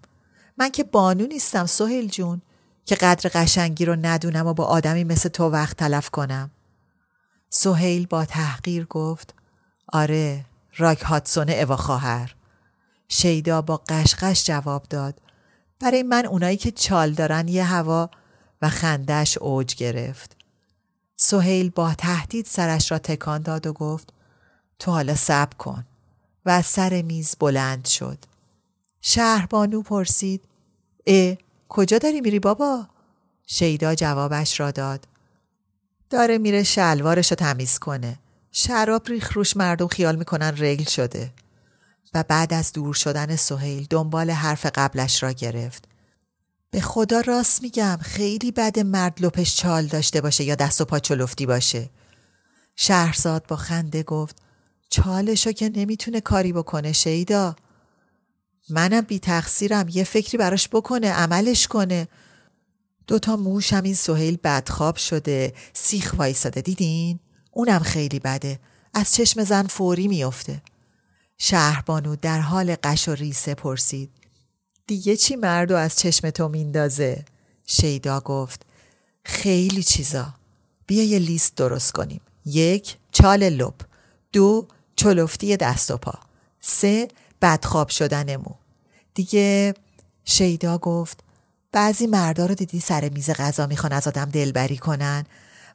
من 0.58 0.70
که 0.70 0.84
بانو 0.84 1.28
نیستم 1.28 1.65
سهیل 1.65 2.10
جون 2.10 2.41
که 2.86 2.96
قدر 2.96 3.32
قشنگی 3.34 3.86
رو 3.86 3.96
ندونم 3.96 4.48
و 4.48 4.54
با 4.54 4.65
آدمی 4.65 5.04
مثل 5.04 5.30
تو 5.30 5.43
وقت 5.43 5.78
تلف 5.78 6.10
کنم. 6.10 6.52
سهیل 7.50 8.06
با 8.06 8.26
تحقیر 8.26 8.86
گفت 8.86 9.34
آره 9.93 10.46
راک 10.78 11.02
هاتسون 11.02 11.50
اوا 11.50 11.76
خواهر. 11.76 12.36
شیدا 13.08 13.62
با 13.62 13.78
قشقش 13.78 14.46
جواب 14.46 14.84
داد 14.89 15.22
برای 15.80 16.04
من 16.04 16.26
اونایی 16.26 16.58
که 16.58 16.72
چال 16.72 17.12
دارن 17.12 17.48
یه 17.48 17.63
هوا 17.63 18.10
و 18.62 18.70
خندش 18.70 19.38
اوج 19.38 19.76
گرفت. 19.76 20.37
سهیل 21.19 21.69
با 21.69 21.93
تهدید 21.93 22.45
سرش 22.45 22.91
را 22.91 22.99
تکان 22.99 23.41
داد 23.41 23.67
و 23.67 23.73
گفت 23.73 24.13
تو 24.80 24.91
حالا 24.91 25.15
صبر 25.15 25.56
کن 25.58 25.86
و 26.45 26.49
از 26.49 26.65
سر 26.65 27.01
میز 27.01 27.36
بلند 27.39 27.86
شد. 27.86 28.17
شهربانو 29.01 29.82
پرسید 29.82 30.41
اه 31.08 31.38
کجا 31.69 31.97
داری 31.97 32.21
میری 32.21 32.39
بابا؟ 32.39 32.88
شیدا 33.47 33.95
جوابش 33.95 34.60
را 34.60 34.71
داد. 34.71 35.08
داره 36.10 36.38
میره 36.38 36.63
شلوارش 36.63 37.32
رو 37.32 37.36
تمیز 37.36 37.80
کنه. 37.80 38.19
شراب 38.51 39.08
ریخ 39.08 39.34
روش 39.34 39.58
مردم 39.58 39.88
خیال 39.88 40.15
می‌کنن 40.15 40.56
رگل 40.58 40.84
شده. 40.84 41.34
و 42.13 42.23
بعد 42.23 42.53
از 42.53 42.73
دور 42.73 42.93
شدن 42.93 43.36
سهیل 43.36 43.88
دنبال 43.89 44.32
حرف 44.32 44.65
قبلش 44.65 45.23
را 45.23 45.32
گرفت. 45.32 45.88
به 46.71 46.82
خدا 46.82 47.21
راست 47.21 47.62
میگم 47.62 47.99
خیلی 48.01 48.51
بد 48.51 48.80
مرد 48.80 49.25
لپش 49.25 49.56
چال 49.56 49.86
داشته 49.86 50.21
باشه 50.21 50.43
یا 50.43 50.56
دست 50.56 50.82
و 50.82 50.86
پا 50.86 50.99
چلفتی 50.99 51.45
باشه. 51.45 51.89
شهرزاد 52.75 53.47
با 53.47 53.56
خنده 53.56 54.03
گفت 54.03 54.41
چالشو 54.89 55.51
که 55.51 55.69
نمی‌تونه 55.69 56.21
کاری 56.21 56.53
بکنه 56.53 56.91
شیدا. 56.91 57.56
منم 58.69 59.01
بی 59.01 59.19
تقصیرم 59.19 59.86
یه 59.89 60.03
فکری 60.03 60.38
براش 60.38 60.69
بکنه 60.69 61.12
عملش 61.12 61.67
کنه. 61.67 62.08
دوتا 63.08 63.36
موش 63.36 63.73
هم 63.73 63.84
این 63.84 63.93
سهیل 63.93 64.38
بدخواب 64.43 64.95
شده 64.95 65.53
سیخ 65.73 66.13
وایساده 66.17 66.62
دیدین؟ 66.62 67.19
اونم 67.51 67.80
خیلی 67.80 68.19
بده. 68.19 68.60
از 68.93 69.13
چشم 69.13 69.43
زن 69.43 69.67
فوری 69.67 70.08
میافته. 70.08 70.62
شهربانو 71.38 72.15
در 72.15 72.39
حال 72.39 72.75
قش 72.84 73.08
و 73.10 73.13
ریسه 73.13 73.53
پرسید. 73.53 74.16
دیگه 74.88 75.17
چی 75.17 75.36
مردو 75.36 75.76
از 75.76 76.00
چشم 76.00 76.30
تو 76.30 76.47
میندازه؟ 76.47 77.26
شیدا 77.65 78.19
گفت 78.19 78.65
خیلی 79.23 79.84
چیزا. 79.84 80.34
بیا 80.88 81.04
یه 81.04 81.19
لیست 81.19 81.56
درست 81.56 81.91
کنیم. 81.91 82.21
یک 82.45 82.97
چال 83.12 83.50
لب. 83.50 83.73
دو 84.34 84.67
چلفتی 84.95 85.58
دست 85.58 85.91
و 85.91 85.97
پا. 85.97 86.13
سه 86.62 87.08
بدخواب 87.41 87.89
شدن 87.89 88.36
مو. 88.36 88.56
دیگه 89.13 89.73
شیدا 90.26 90.78
گفت 90.78 91.19
بعضی 91.71 92.08
مردا 92.08 92.45
رو 92.45 92.56
دیدی 92.56 92.80
سر 92.80 93.10
میز 93.10 93.30
غذا 93.30 93.67
می‌خوان 93.67 93.93
از 93.93 94.08
آدم 94.08 94.26
دلبری 94.26 94.78
کنن 94.78 95.26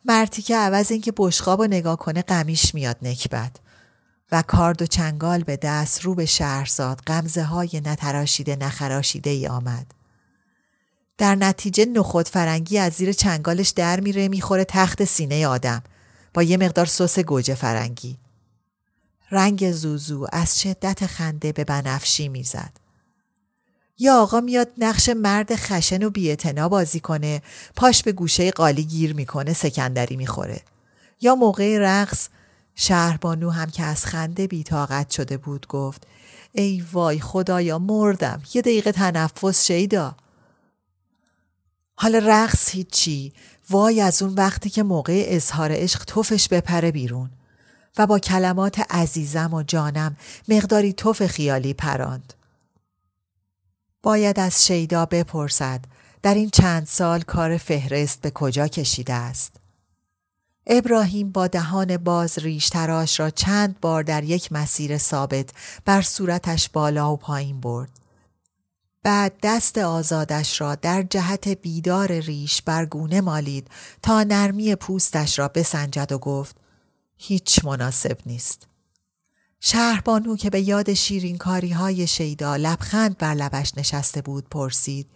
مرتی 0.04 0.42
که 0.42 0.56
عوض 0.56 0.92
اینکه 0.92 1.12
بشقاب 1.16 1.60
و 1.60 1.64
نگاه 1.64 1.96
کنه 1.96 2.22
قمیش 2.22 2.74
میاد 2.74 2.96
نکبت 3.02 3.52
و 4.32 4.42
کارد 4.42 4.82
و 4.82 4.86
چنگال 4.86 5.42
به 5.42 5.56
دست 5.56 6.02
رو 6.02 6.14
به 6.14 6.26
شهرزاد 6.26 7.00
غمزه 7.06 7.42
های 7.42 7.82
نتراشیده 7.84 8.56
نخراشیده 8.56 9.30
ای 9.30 9.46
آمد. 9.46 9.94
در 11.18 11.34
نتیجه 11.34 11.84
نخود 11.84 12.28
فرنگی 12.28 12.78
از 12.78 12.92
زیر 12.92 13.12
چنگالش 13.12 13.68
در 13.68 14.00
میره 14.00 14.28
می‌خوره 14.28 14.64
تخت 14.64 15.04
سینه 15.04 15.46
آدم 15.46 15.82
با 16.34 16.42
یه 16.42 16.56
مقدار 16.56 16.86
سس 16.86 17.18
گوجه 17.18 17.54
فرنگی. 17.54 18.16
رنگ 19.30 19.72
زوزو 19.72 20.26
از 20.32 20.60
شدت 20.60 21.06
خنده 21.06 21.52
به 21.52 21.64
بنفشی 21.64 22.28
می‌زد. 22.28 22.72
یا 23.98 24.22
آقا 24.22 24.40
میاد 24.40 24.68
نقش 24.78 25.08
مرد 25.08 25.56
خشن 25.56 26.02
و 26.02 26.10
بیعتنا 26.10 26.68
بازی 26.68 27.00
کنه 27.00 27.42
پاش 27.76 28.02
به 28.02 28.12
گوشه 28.12 28.50
قالی 28.50 28.84
گیر 28.84 29.14
می‌کنه 29.14 29.52
سکندری 29.52 30.16
می‌خوره 30.16 30.60
یا 31.20 31.34
موقع 31.34 31.78
رقص 31.80 32.28
شهربانو 32.74 33.50
هم 33.50 33.70
که 33.70 33.82
از 33.82 34.06
خنده 34.06 34.46
بیتاقت 34.46 35.10
شده 35.10 35.36
بود 35.36 35.66
گفت 35.66 36.06
ای 36.52 36.84
وای 36.92 37.20
خدایا 37.20 37.78
مردم 37.78 38.42
یه 38.54 38.62
دقیقه 38.62 38.92
تنفس 38.92 39.66
شیدا. 39.66 40.16
حالا 41.94 42.18
رقص 42.18 42.70
هیچی 42.70 43.32
وای 43.70 44.00
از 44.00 44.22
اون 44.22 44.34
وقتی 44.34 44.70
که 44.70 44.82
موقع 44.82 45.24
اظهار 45.26 45.70
عشق 45.72 46.04
توفش 46.04 46.48
بپره 46.48 46.92
بیرون. 46.92 47.30
و 47.98 48.06
با 48.06 48.18
کلمات 48.18 48.80
عزیزم 48.90 49.54
و 49.54 49.62
جانم 49.62 50.16
مقداری 50.48 50.92
توف 50.92 51.26
خیالی 51.26 51.74
پراند. 51.74 52.34
باید 54.02 54.40
از 54.40 54.66
شیدا 54.66 55.06
بپرسد 55.06 55.80
در 56.22 56.34
این 56.34 56.50
چند 56.50 56.86
سال 56.86 57.20
کار 57.20 57.56
فهرست 57.56 58.20
به 58.20 58.30
کجا 58.30 58.68
کشیده 58.68 59.14
است؟ 59.14 59.61
ابراهیم 60.66 61.30
با 61.30 61.46
دهان 61.46 61.96
باز 61.96 62.38
ریش 62.38 62.68
تراش 62.68 63.20
را 63.20 63.30
چند 63.30 63.80
بار 63.80 64.02
در 64.02 64.24
یک 64.24 64.52
مسیر 64.52 64.98
ثابت 64.98 65.50
بر 65.84 66.02
صورتش 66.02 66.68
بالا 66.68 67.12
و 67.12 67.16
پایین 67.16 67.60
برد. 67.60 67.90
بعد 69.02 69.34
دست 69.42 69.78
آزادش 69.78 70.60
را 70.60 70.74
در 70.74 71.02
جهت 71.02 71.48
بیدار 71.48 72.12
ریش 72.12 72.62
برگونه 72.62 73.20
مالید 73.20 73.68
تا 74.02 74.22
نرمی 74.22 74.74
پوستش 74.74 75.38
را 75.38 75.48
بسنجد 75.48 76.12
و 76.12 76.18
گفت 76.18 76.56
هیچ 77.16 77.64
مناسب 77.64 78.18
نیست. 78.26 78.68
شهربانو 79.60 80.36
که 80.36 80.50
به 80.50 80.60
یاد 80.60 80.94
شیرین 80.94 81.38
کاری 81.38 81.70
های 81.70 82.06
شیدا 82.06 82.56
لبخند 82.56 83.18
بر 83.18 83.34
لبش 83.34 83.72
نشسته 83.76 84.22
بود 84.22 84.48
پرسید 84.48 85.10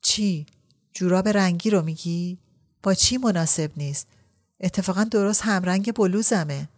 چی؟ 0.00 0.46
جوراب 0.92 1.28
رنگی 1.28 1.70
رو 1.70 1.82
میگی؟ 1.82 2.38
با 2.82 2.94
چی 2.94 3.16
مناسب 3.16 3.70
نیست؟ 3.76 4.08
اتفاقا 4.62 5.04
درست 5.04 5.42
همرنگ 5.42 5.94
بلوزمه. 5.94 6.68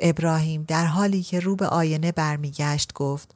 ابراهیم 0.00 0.64
در 0.68 0.86
حالی 0.86 1.22
که 1.22 1.40
رو 1.40 1.56
به 1.56 1.66
آینه 1.66 2.12
برمیگشت 2.12 2.92
گفت 2.92 3.34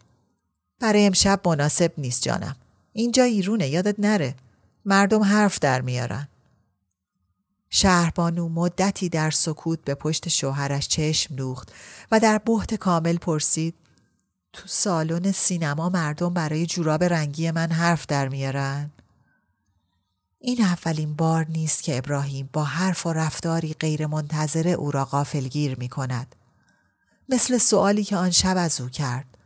برای 0.80 1.06
امشب 1.06 1.48
مناسب 1.48 1.92
نیست 1.98 2.22
جانم. 2.22 2.56
اینجا 2.92 3.22
ایرونه 3.22 3.68
یادت 3.68 4.00
نره. 4.00 4.34
مردم 4.84 5.22
حرف 5.22 5.58
در 5.58 5.80
میارن. 5.80 6.28
شهربانو 7.70 8.48
مدتی 8.48 9.08
در 9.08 9.30
سکوت 9.30 9.78
به 9.84 9.94
پشت 9.94 10.28
شوهرش 10.28 10.88
چشم 10.88 11.36
دوخت 11.36 11.72
و 12.10 12.20
در 12.20 12.38
بحت 12.38 12.74
کامل 12.74 13.16
پرسید 13.16 13.74
تو 14.52 14.62
سالن 14.68 15.32
سینما 15.32 15.88
مردم 15.88 16.34
برای 16.34 16.66
جوراب 16.66 17.04
رنگی 17.04 17.50
من 17.50 17.70
حرف 17.70 18.06
در 18.06 18.28
میارن؟ 18.28 18.90
این 20.46 20.62
اولین 20.62 21.14
بار 21.14 21.46
نیست 21.48 21.82
که 21.82 21.98
ابراهیم 21.98 22.50
با 22.52 22.64
حرف 22.64 23.06
و 23.06 23.12
رفتاری 23.12 23.74
غیرمنتظره 23.74 24.70
او 24.70 24.90
را 24.90 25.04
غافلگیر 25.04 25.78
می 25.78 25.88
کند. 25.88 26.34
مثل 27.28 27.58
سوالی 27.58 28.04
که 28.04 28.16
آن 28.16 28.30
شب 28.30 28.54
از 28.56 28.80
او 28.80 28.88
کرد. 28.88 29.38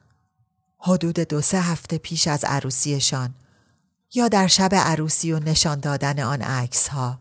حدود 0.78 1.20
دو 1.20 1.40
سه 1.40 1.61
هفته 1.61 1.98
پیش 1.98 2.28
از 2.28 2.44
عروسیشان 2.44 3.34
یا 4.14 4.28
در 4.28 4.46
شب 4.46 4.74
عروسی 4.74 5.32
و 5.32 5.38
نشان 5.38 5.80
دادن 5.80 6.20
آن 6.20 6.42
عکس 6.42 6.88
ها. 6.88 7.18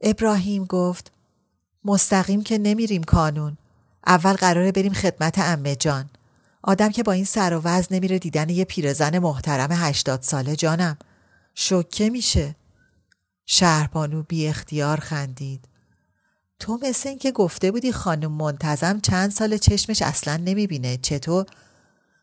ابراهیم 0.00 0.64
گفت 0.64 1.12
مستقیم 1.84 2.42
که 2.42 2.58
نمیریم 2.58 3.02
کانون. 3.02 3.56
اول 4.06 4.32
قراره 4.32 4.72
بریم 4.72 4.92
خدمت 4.92 5.38
امه 5.38 5.76
جان. 5.76 6.10
آدم 6.62 6.88
که 6.88 7.02
با 7.02 7.12
این 7.12 7.24
سر 7.24 7.54
و 7.54 7.60
وز 7.64 7.86
نمیره 7.90 8.18
دیدن 8.18 8.48
یه 8.48 8.64
پیرزن 8.64 9.18
محترم 9.18 9.72
هشتاد 9.72 10.22
ساله 10.22 10.56
جانم. 10.56 10.98
شکه 11.60 12.10
میشه. 12.10 12.56
شهربانو 13.46 14.22
بی 14.22 14.46
اختیار 14.46 15.00
خندید. 15.00 15.68
تو 16.58 16.78
مثل 16.82 17.08
این 17.08 17.18
که 17.18 17.32
گفته 17.32 17.70
بودی 17.70 17.92
خانم 17.92 18.32
منتظم 18.32 19.00
چند 19.00 19.30
سال 19.30 19.56
چشمش 19.56 20.02
اصلا 20.02 20.36
نمی‌بینه. 20.36 20.96
چطور؟ 20.96 21.46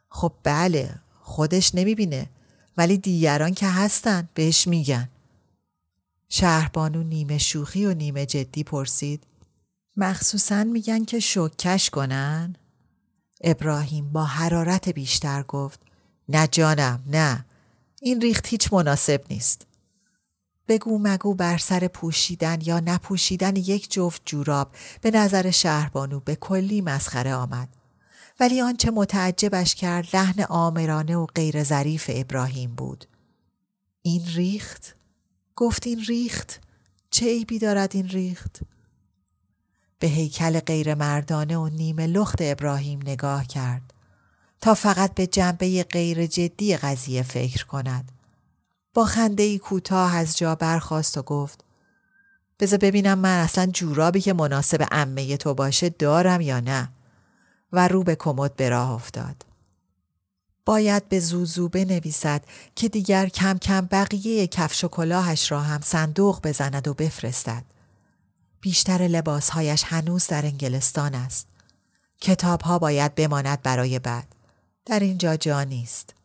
خب 0.10 0.34
بله 0.44 0.96
خودش 1.22 1.76
نمی‌بینه. 1.76 2.30
ولی 2.78 2.98
دیگران 2.98 3.54
که 3.54 3.68
هستن 3.68 4.30
بهش 4.34 4.68
میگن. 4.68 5.10
شهربانو 6.30 7.04
نیمه 7.04 7.38
شوخی 7.38 7.86
و 7.86 7.94
نیمه 7.94 8.26
جدی 8.26 8.64
پرسید. 8.64 9.24
مخصوصا 9.98 10.64
میگن 10.64 11.06
که 11.06 11.20
شکش 11.20 11.90
کنن؟ 11.90 12.56
ابراهیم 13.42 14.12
با 14.12 14.26
حرارت 14.26 14.90
بیشتر 14.90 15.44
گفت 15.44 15.80
نه 16.30 16.48
جانم 16.48 17.04
نه 17.08 17.46
این 18.06 18.22
ریخت 18.22 18.48
هیچ 18.48 18.74
مناسب 18.74 19.22
نیست. 19.30 19.68
بگو 20.68 21.00
مگو 21.02 21.34
بر 21.34 21.58
سر 21.58 21.88
پوشیدن 21.88 22.60
یا 22.62 22.80
نپوشیدن 22.80 23.56
یک 23.56 23.92
جفت 23.92 24.22
جوراب 24.26 24.72
به 25.02 25.12
نظر 25.12 25.52
شهربانو 25.52 26.20
به 26.20 26.36
کلی 26.36 26.82
مسخره 26.82 27.36
آمد. 27.36 27.70
ولی 28.40 28.62
آنچه 28.62 28.92
متعجبش 28.92 29.76
کرد 29.76 30.08
لحن 30.14 30.44
آمرانه 30.44 31.18
و 31.18 31.26
غیر 31.26 31.64
ظریف 31.64 32.12
ابراهیم 32.14 32.76
بود. 32.76 33.06
این 34.02 34.26
ریخت؟ 34.26 34.96
گفت 35.56 35.88
این 35.88 36.04
ریخت؟ 36.04 36.62
چه 37.10 37.26
عیبی 37.26 37.60
دارد 37.60 37.96
این 37.96 38.10
ریخت؟ 38.10 38.60
به 40.00 40.08
هیکل 40.08 40.60
غیر 40.60 40.96
مردانه 40.96 41.58
و 41.58 41.68
نیمه 41.68 42.08
لخت 42.08 42.38
ابراهیم 42.42 43.00
نگاه 43.06 43.48
کرد. 43.48 43.95
تا 44.62 44.74
فقط 44.74 45.14
به 45.14 45.28
جنبه 45.28 45.84
غیر 45.84 46.26
جدی 46.26 46.78
قضیه 46.78 47.24
فکر 47.24 47.66
کند. 47.66 48.12
با 48.94 49.06
خنده 49.06 49.44
ای 49.44 49.60
کوتاه 49.60 50.16
از 50.16 50.38
جا 50.38 50.56
برخواست 50.56 51.18
و 51.18 51.22
گفت 51.22 51.64
بذار 52.60 52.80
ببینم 52.80 53.20
من 53.20 53.40
اصلا 53.40 53.66
جورابی 53.66 54.22
که 54.22 54.34
مناسب 54.34 54.88
امه 54.92 55.38
تو 55.38 55.54
باشه 55.54 55.90
دارم 55.90 56.42
یا 56.42 56.60
نه 56.60 56.90
و 57.72 57.88
رو 57.88 58.04
به 58.04 58.16
کمد 58.16 58.56
به 58.56 58.70
راه 58.70 58.92
افتاد. 58.92 59.46
باید 60.66 61.10
به 61.10 61.20
زوزو 61.20 61.70
بنویسد 61.70 62.42
که 62.76 62.90
دیگر 62.90 63.30
کم 63.30 63.58
کم 63.58 63.88
بقیه 63.92 64.48
کفش 64.48 64.84
و 64.84 64.88
کلاهش 64.88 65.52
را 65.52 65.62
هم 65.62 65.82
صندوق 65.82 66.48
بزند 66.48 66.88
و 66.88 66.94
بفرستد. 66.94 67.64
بیشتر 68.62 68.98
لباسهایش 68.98 69.84
هنوز 69.84 70.28
در 70.28 70.46
انگلستان 70.46 71.16
است. 71.16 71.48
کتابها 72.22 72.80
باید 72.80 73.16
بماند 73.16 73.62
برای 73.62 74.00
بعد. 74.00 74.35
در 74.86 75.00
اینجا 75.00 75.36
جا 75.36 75.64
نیست. 75.64 76.16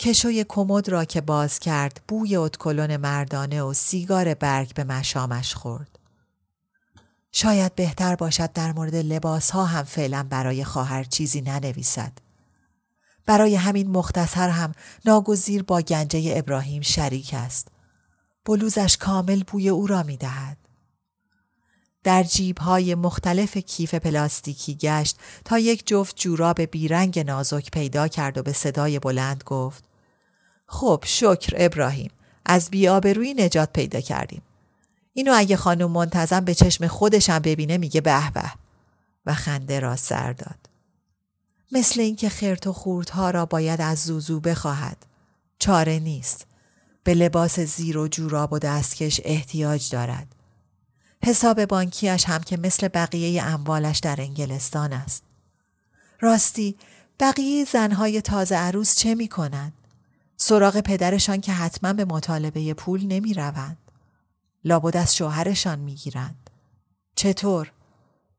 کشوی 0.00 0.44
کمد 0.48 0.88
را 0.88 1.04
که 1.04 1.20
باز 1.20 1.58
کرد 1.58 2.00
بوی 2.08 2.36
اتکلون 2.36 2.96
مردانه 2.96 3.62
و 3.62 3.72
سیگار 3.72 4.34
برگ 4.34 4.74
به 4.74 4.84
مشامش 4.84 5.54
خورد. 5.54 5.98
شاید 7.32 7.74
بهتر 7.74 8.16
باشد 8.16 8.52
در 8.52 8.72
مورد 8.72 8.94
لباس 8.94 9.50
ها 9.50 9.64
هم 9.64 9.82
فعلا 9.82 10.26
برای 10.30 10.64
خواهر 10.64 11.04
چیزی 11.04 11.40
ننویسد. 11.40 12.12
برای 13.26 13.54
همین 13.54 13.90
مختصر 13.90 14.48
هم 14.48 14.72
ناگزیر 15.04 15.62
با 15.62 15.80
گنجه 15.80 16.34
ابراهیم 16.36 16.82
شریک 16.82 17.34
است. 17.34 17.68
بلوزش 18.44 18.96
کامل 18.96 19.42
بوی 19.42 19.68
او 19.68 19.86
را 19.86 20.02
می 20.02 20.16
دهد. 20.16 20.67
در 22.08 22.26
های 22.60 22.94
مختلف 22.94 23.56
کیف 23.56 23.94
پلاستیکی 23.94 24.74
گشت 24.74 25.16
تا 25.44 25.58
یک 25.58 25.86
جفت 25.86 26.16
جوراب 26.16 26.60
بیرنگ 26.60 27.18
نازک 27.18 27.70
پیدا 27.70 28.08
کرد 28.08 28.38
و 28.38 28.42
به 28.42 28.52
صدای 28.52 28.98
بلند 28.98 29.44
گفت 29.46 29.84
خب 30.66 31.02
شکر 31.06 31.52
ابراهیم 31.56 32.10
از 32.46 32.70
بیابروی 32.70 33.34
نجات 33.34 33.72
پیدا 33.72 34.00
کردیم. 34.00 34.42
اینو 35.12 35.32
اگه 35.36 35.56
خانم 35.56 35.90
منتظم 35.90 36.40
به 36.40 36.54
چشم 36.54 36.86
خودشم 36.86 37.38
ببینه 37.38 37.78
میگه 37.78 38.00
به 38.00 38.30
به. 38.30 38.52
و 39.26 39.34
خنده 39.34 39.80
را 39.80 39.96
سر 39.96 40.32
داد. 40.32 40.58
مثل 41.72 42.00
اینکه 42.00 42.28
خرت 42.28 42.66
و 42.66 42.72
خوردها 42.72 43.30
را 43.30 43.46
باید 43.46 43.80
از 43.80 43.98
زوزو 44.04 44.40
بخواهد. 44.40 45.06
چاره 45.58 45.98
نیست. 45.98 46.46
به 47.04 47.14
لباس 47.14 47.60
زیر 47.60 47.98
و 47.98 48.08
جوراب 48.08 48.52
و 48.52 48.58
دستکش 48.58 49.20
احتیاج 49.24 49.90
دارد. 49.90 50.37
حساب 51.24 51.64
بانکیش 51.64 52.24
هم 52.24 52.42
که 52.42 52.56
مثل 52.56 52.88
بقیه 52.88 53.42
اموالش 53.42 53.98
در 53.98 54.20
انگلستان 54.20 54.92
است. 54.92 55.22
راستی 56.20 56.76
بقیه 57.20 57.64
زنهای 57.64 58.20
تازه 58.20 58.56
عروس 58.56 58.96
چه 58.96 59.14
می 59.14 59.28
کنند؟ 59.28 59.72
سراغ 60.36 60.80
پدرشان 60.80 61.40
که 61.40 61.52
حتما 61.52 61.92
به 61.92 62.04
مطالبه 62.04 62.74
پول 62.74 63.06
نمی 63.06 63.34
روند. 63.34 63.78
لابد 64.64 64.96
از 64.96 65.16
شوهرشان 65.16 65.78
می 65.78 65.94
گیرند. 65.94 66.50
چطور؟ 67.14 67.72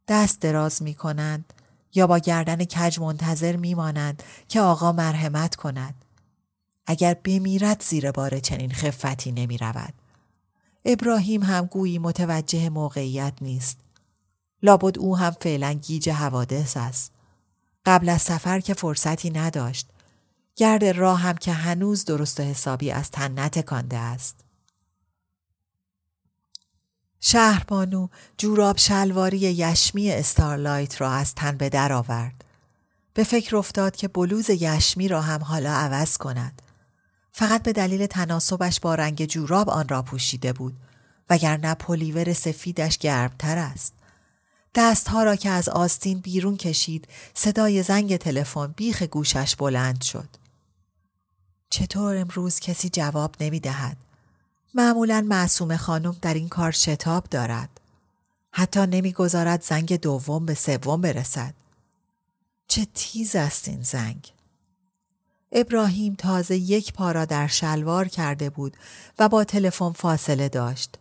دست 0.07 0.39
دراز 0.39 0.83
می 0.83 0.93
کنند 0.93 1.53
یا 1.95 2.07
با 2.07 2.17
گردن 2.17 2.65
کج 2.65 2.99
منتظر 2.99 3.55
می 3.55 3.73
مانند 3.73 4.23
که 4.47 4.61
آقا 4.61 4.91
مرحمت 4.91 5.55
کند. 5.55 6.05
اگر 6.87 7.13
بمیرد 7.13 7.83
زیر 7.83 8.11
بار 8.11 8.39
چنین 8.39 8.71
خفتی 8.71 9.31
نمی 9.31 9.57
رود. 9.57 9.93
ابراهیم 10.85 11.43
هم 11.43 11.65
گویی 11.65 11.99
متوجه 11.99 12.69
موقعیت 12.69 13.33
نیست. 13.41 13.77
لابد 14.63 14.99
او 14.99 15.17
هم 15.17 15.31
فعلا 15.41 15.73
گیج 15.73 16.09
حوادث 16.09 16.77
است. 16.77 17.11
قبل 17.85 18.09
از 18.09 18.21
سفر 18.21 18.59
که 18.59 18.73
فرصتی 18.73 19.29
نداشت. 19.29 19.89
گرد 20.55 20.85
راه 20.85 21.19
هم 21.19 21.35
که 21.35 21.51
هنوز 21.53 22.05
درست 22.05 22.39
و 22.39 22.43
حسابی 22.43 22.91
از 22.91 23.11
تن 23.11 23.39
نتکانده 23.39 23.97
است. 23.97 24.35
شهربانو 27.19 28.07
جوراب 28.37 28.77
شلواری 28.77 29.37
یشمی 29.37 30.11
استارلایت 30.11 31.01
را 31.01 31.11
از 31.11 31.35
تن 31.35 31.57
به 31.57 31.69
در 31.69 31.93
آورد. 31.93 32.43
به 33.13 33.23
فکر 33.23 33.57
افتاد 33.57 33.95
که 33.95 34.07
بلوز 34.07 34.49
یشمی 34.49 35.07
را 35.07 35.21
هم 35.21 35.43
حالا 35.43 35.73
عوض 35.73 36.17
کند. 36.17 36.61
فقط 37.39 37.63
به 37.63 37.73
دلیل 37.73 38.06
تناسبش 38.06 38.80
با 38.80 38.95
رنگ 38.95 39.25
جوراب 39.25 39.69
آن 39.69 39.88
را 39.88 40.02
پوشیده 40.02 40.54
بود 40.54 40.75
وگرنه 41.30 41.73
پلیور 41.73 42.34
سفیدش 42.34 42.97
گرمتر 42.97 43.58
است. 43.58 43.93
دستها 44.75 45.23
را 45.23 45.36
که 45.36 45.49
از 45.49 45.69
آستین 45.69 46.19
بیرون 46.19 46.58
کشید 46.58 47.08
صدای 47.34 47.84
زنگ 47.84 48.17
تلفن 48.17 48.67
بیخ 48.67 49.04
گوشش 49.04 49.56
بلند 49.56 50.02
شد. 50.02 50.30
چطور 51.69 52.17
امروز 52.17 52.60
کسی 52.60 52.89
جواب 52.89 53.36
نمی 53.39 53.60
دهد؟ 53.60 53.97
معمولا 54.73 55.25
معصوم 55.30 55.78
خانم 55.78 56.15
در 56.21 56.34
این 56.34 56.49
کار 56.49 56.71
شتاب 56.71 57.23
دارد. 57.23 57.69
حتی 58.52 58.80
نمی‌گذارد 58.80 59.63
زنگ 59.63 60.02
دوم 60.02 60.45
به 60.45 60.54
سوم 60.54 61.02
برسد. 61.02 61.54
چه 62.67 62.88
تیز 62.93 63.36
است 63.36 63.67
این 63.67 63.84
زنگ. 63.84 64.32
ابراهیم 65.51 66.15
تازه 66.15 66.55
یک 66.57 66.93
پارا 66.93 67.25
در 67.25 67.47
شلوار 67.47 68.07
کرده 68.07 68.49
بود 68.49 68.77
و 69.19 69.29
با 69.29 69.43
تلفن 69.43 69.91
فاصله 69.91 70.49
داشت. 70.49 70.97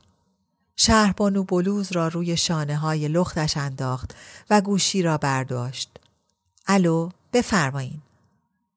شهربانو 0.76 1.44
بلوز 1.44 1.92
را 1.92 2.08
روی 2.08 2.36
شانه 2.36 2.76
های 2.76 3.08
لختش 3.08 3.56
انداخت 3.56 4.14
و 4.50 4.60
گوشی 4.60 5.02
را 5.02 5.18
برداشت. 5.18 5.90
الو 6.66 7.10
بفرمایین. 7.32 8.02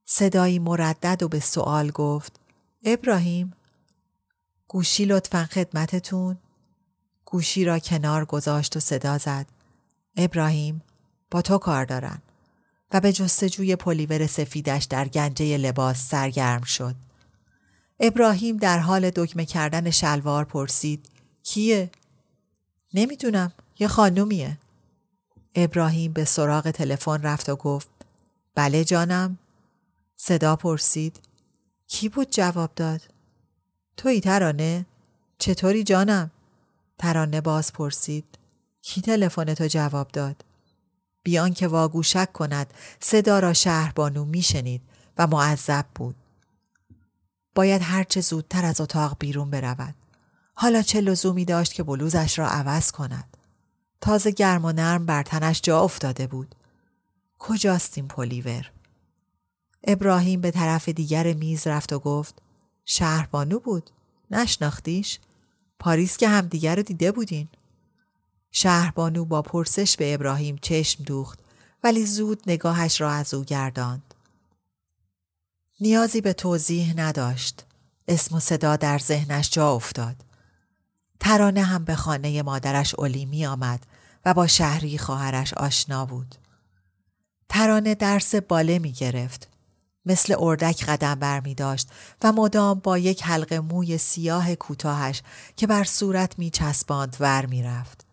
صدایی 0.06 0.60
مردد 0.60 1.24
و 1.24 1.28
به 1.28 1.40
سوال 1.40 1.92
گفت 1.92 2.40
ابراهیم 2.86 3.54
گوشی 4.68 5.06
لطفا 5.06 5.46
خدمتتون 5.52 6.38
گوشی 7.26 7.66
را 7.66 7.80
کنار 7.80 8.26
گذاشت 8.26 8.78
و 8.78 8.80
صدا 8.80 9.18
زد 9.18 9.46
ابراهیم 10.18 10.82
با 11.32 11.42
تو 11.42 11.58
کار 11.58 11.86
دارن 11.86 12.22
و 12.94 13.00
به 13.00 13.14
جستجوی 13.14 13.76
پلیور 13.76 14.28
سفیدش 14.28 14.84
در 14.84 15.08
گنجه 15.08 15.58
لباس 15.58 16.10
سرگرم 16.10 16.62
شد. 16.62 16.96
ابراهیم 18.00 18.58
در 18.58 18.80
حال 18.80 19.10
دکمه 19.10 19.46
کردن 19.46 19.90
شلوار 19.90 20.46
پرسید 20.46 21.06
کیه؟ 21.44 21.90
نمی‌دونم 22.94 23.52
یه 23.80 23.88
خانومیه. 23.88 24.58
ابراهیم 25.56 26.14
به 26.14 26.26
سراغ 26.26 26.72
تلفن 26.72 27.22
رفت 27.22 27.50
و 27.50 27.56
گفت 27.56 27.90
بله 28.56 28.84
جانم. 28.84 29.38
صدا 30.18 30.56
پرسید 30.56 31.20
کی 31.88 32.10
بود 32.10 32.30
جواب 32.30 32.72
داد؟ 32.76 33.02
توی 33.98 34.22
ترانه. 34.22 34.86
چطوری 35.38 35.84
جانم؟ 35.84 36.32
ترانه 36.98 37.42
باز 37.42 37.74
پرسید 37.74 38.26
کی 38.82 39.02
تلفن 39.02 39.54
تو 39.54 39.68
جواب 39.68 40.08
داد؟ 40.08 40.44
بیان 41.24 41.54
که 41.54 41.68
واگوشک 41.68 42.32
کند 42.34 42.74
صدا 43.00 43.40
را 43.40 43.54
شهربانو 43.54 44.26
میشنید 44.26 44.82
و 45.18 45.28
معذب 45.28 45.86
بود. 45.96 46.16
باید 47.56 47.82
هرچه 47.82 48.22
زودتر 48.22 48.66
از 48.66 48.82
اتاق 48.82 49.16
بیرون 49.20 49.50
برود. 49.50 49.96
حالا 50.54 50.82
چه 50.82 51.02
لزومی 51.02 51.46
داشت 51.46 51.74
که 51.74 51.84
بلوزش 51.84 52.40
را 52.40 52.48
عوض 52.48 52.92
کند؟ 52.92 53.38
تازه 54.02 54.32
گرم 54.32 54.66
و 54.66 54.72
نرم 54.72 55.06
بر 55.06 55.24
تنش 55.24 55.62
جا 55.62 55.82
افتاده 55.82 56.28
بود. 56.28 56.56
کجاست 57.40 57.98
این 57.98 58.08
پلیور 58.08 58.72
ابراهیم 59.88 60.42
به 60.42 60.52
طرف 60.52 60.90
دیگر 60.90 61.34
میز 61.34 61.68
رفت 61.68 61.94
و 61.94 62.00
گفت 62.00 62.42
شهربانو 62.86 63.60
بود. 63.60 63.90
نشناختیش؟ 64.32 65.20
پاریس 65.80 66.18
که 66.18 66.28
همدیگر 66.28 66.76
رو 66.76 66.84
دیده 66.84 67.12
بودین. 67.12 67.50
شهربانو 68.52 69.26
با 69.26 69.42
پرسش 69.42 69.98
به 69.98 70.14
ابراهیم 70.14 70.58
چشم 70.62 71.04
دوخت 71.04 71.40
ولی 71.84 72.06
زود 72.06 72.44
نگاهش 72.48 73.02
را 73.02 73.12
از 73.12 73.34
او 73.34 73.44
گرداند. 73.44 74.14
نیازی 75.80 76.22
به 76.22 76.34
توضیح 76.34 76.94
نداشت. 76.98 77.66
اسم 78.08 78.36
و 78.36 78.40
صدا 78.40 78.76
در 78.76 78.98
ذهنش 78.98 79.50
جا 79.50 79.72
افتاد. 79.74 80.16
ترانه 81.20 81.64
هم 81.64 81.86
به 81.86 81.96
خانه 81.96 82.42
مادرش 82.42 82.96
اولی 82.96 83.26
می 83.26 83.46
آمد 83.46 83.86
و 84.26 84.34
با 84.34 84.48
شهری 84.48 84.98
خواهرش 84.98 85.54
آشنا 85.54 86.06
بود. 86.06 86.36
ترانه 87.50 87.96
درس 87.96 88.36
باله 88.36 88.80
می 88.80 88.92
گرفت. 88.92 89.48
مثل 90.06 90.36
اردک 90.40 90.86
قدم 90.86 91.16
بر 91.16 91.40
می 91.40 91.56
داشت 91.56 91.90
و 92.24 92.32
مدام 92.32 92.80
با 92.80 92.98
یک 92.98 93.24
حلقه 93.24 93.60
موی 93.60 93.98
سیاه 93.98 94.56
کوتاهش 94.56 95.22
که 95.56 95.68
بر 95.68 95.84
صورت 95.84 96.40
می 96.40 96.50
چسباند 96.50 97.18
ور 97.20 97.46
می 97.46 97.64
رفت. 97.64 98.11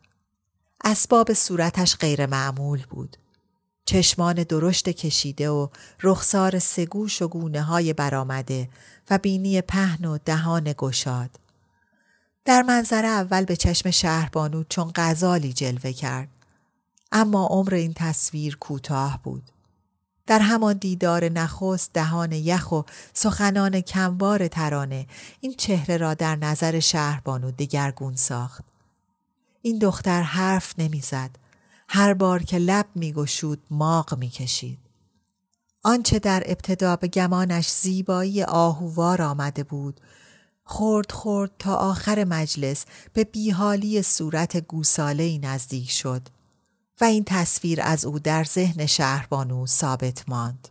اسباب 0.85 1.33
صورتش 1.33 1.97
غیر 1.97 2.27
معمول 2.27 2.87
بود. 2.91 3.17
چشمان 3.85 4.35
درشت 4.35 4.89
کشیده 4.89 5.51
و 5.51 5.69
رخسار 6.03 6.59
سگوش 6.59 7.23
و 7.23 7.29
گونه 7.29 7.63
های 7.63 7.93
برآمده 7.93 8.69
و 9.11 9.19
بینی 9.19 9.61
پهن 9.61 10.05
و 10.05 10.19
دهان 10.25 10.75
گشاد. 10.79 11.31
در 12.45 12.63
منظر 12.63 13.05
اول 13.05 13.45
به 13.45 13.57
چشم 13.57 13.91
شهربانو 13.91 14.65
چون 14.69 14.93
غزالی 14.95 15.53
جلوه 15.53 15.93
کرد. 15.93 16.29
اما 17.13 17.47
عمر 17.47 17.75
این 17.75 17.93
تصویر 17.97 18.57
کوتاه 18.57 19.21
بود. 19.23 19.51
در 20.27 20.39
همان 20.39 20.77
دیدار 20.77 21.25
نخست 21.29 21.93
دهان 21.93 22.33
یخ 22.33 22.73
و 22.73 22.83
سخنان 23.13 23.81
کمبار 23.81 24.49
ترانه 24.49 25.07
این 25.41 25.55
چهره 25.55 25.97
را 25.97 26.15
در 26.15 26.37
نظر 26.37 26.81
شهربانو 26.81 27.51
دگرگون 27.51 28.17
ساخت. 28.17 28.65
این 29.63 29.79
دختر 29.79 30.23
حرف 30.23 30.75
نمی‌زد. 30.79 31.31
هر 31.89 32.15
بار 32.15 32.43
که 32.43 32.59
لب 32.59 32.87
میگشود 32.95 33.63
ماغ 33.71 34.19
می‌کشید. 34.19 34.79
آنچه 35.85 36.19
در 36.19 36.43
ابتدا 36.47 36.97
به 36.97 37.09
گمانش 37.09 37.71
زیبایی 37.71 38.43
آهووار 38.43 39.23
آمده 39.23 39.65
بود 39.65 40.01
خورد 40.65 41.13
خورد 41.13 41.51
تا 41.59 41.75
آخر 41.75 42.25
مجلس 42.25 42.85
به 43.13 43.25
بیحالی 43.25 44.03
صورت 44.03 44.57
گوساله 44.57 45.39
نزدیک 45.39 45.91
شد 45.91 46.23
و 47.01 47.05
این 47.05 47.25
تصویر 47.27 47.83
از 47.83 48.05
او 48.05 48.19
در 48.19 48.45
ذهن 48.45 48.87
شهربانو 48.87 49.67
ثابت 49.67 50.29
ماند. 50.29 50.69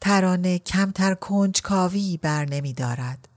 ترانه 0.00 0.58
کمتر 0.58 1.14
کنجکاوی 1.14 2.18
بر 2.22 2.44
نمی 2.44 2.72
دارد. 2.72 3.28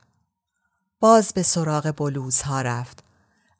باز 1.00 1.34
به 1.34 1.44
سراغ 1.44 1.94
بلوزها 1.98 2.62
رفت. 2.62 3.05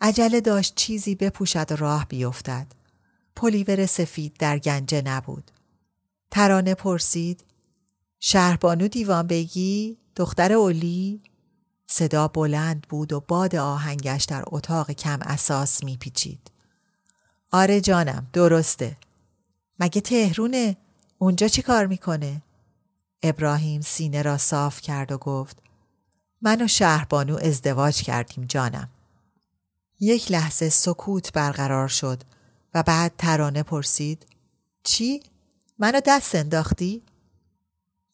عجله 0.02 0.42
داشت 0.42 0.76
چیزی 0.76 1.16
بپوشد 1.16 1.72
و 1.72 1.76
راه 1.76 2.06
بیفتد. 2.10 2.68
پلیور 3.36 3.86
سفید 3.86 4.34
در 4.40 4.60
گنجه 4.60 5.02
نبود. 5.02 5.52
ترانه 6.32 6.76
پرسید 6.76 7.44
شهربانو 8.20 8.88
دیوان 8.88 9.28
بگی؟ 9.28 9.98
دختر 10.16 10.54
اولی؟ 10.54 11.22
صدا 11.88 12.28
بلند 12.28 12.88
بود 12.90 13.14
و 13.14 13.20
باد 13.20 13.56
آهنگش 13.56 14.24
در 14.24 14.44
اتاق 14.48 14.92
کم 14.92 15.20
اساس 15.22 15.84
میپیچید. 15.84 16.52
آره 17.52 17.82
جانم 17.82 18.28
درسته. 18.34 18.98
مگه 19.80 20.02
تهرونه؟ 20.02 20.78
اونجا 21.18 21.48
چی 21.48 21.62
کار 21.62 21.86
می‌کنه؟ 21.86 22.42
ابراهیم 23.24 23.82
سینه 23.82 24.22
را 24.22 24.38
صاف 24.38 24.82
کرد 24.82 25.12
و 25.12 25.18
گفت 25.18 25.58
من 26.42 26.62
و 26.62 26.68
شهربانو 26.68 27.38
ازدواج 27.42 28.02
کردیم 28.02 28.46
جانم. 28.46 28.90
یک 30.00 30.32
لحظه 30.32 30.70
سکوت 30.70 31.34
برقرار 31.34 31.88
شد 31.88 32.24
و 32.74 32.84
بعد 32.84 33.14
ترانه 33.18 33.64
پرسید 33.64 34.26
چی؟ 34.84 35.24
منو 35.80 36.02
دست 36.06 36.36
انداختی؟ 36.36 37.02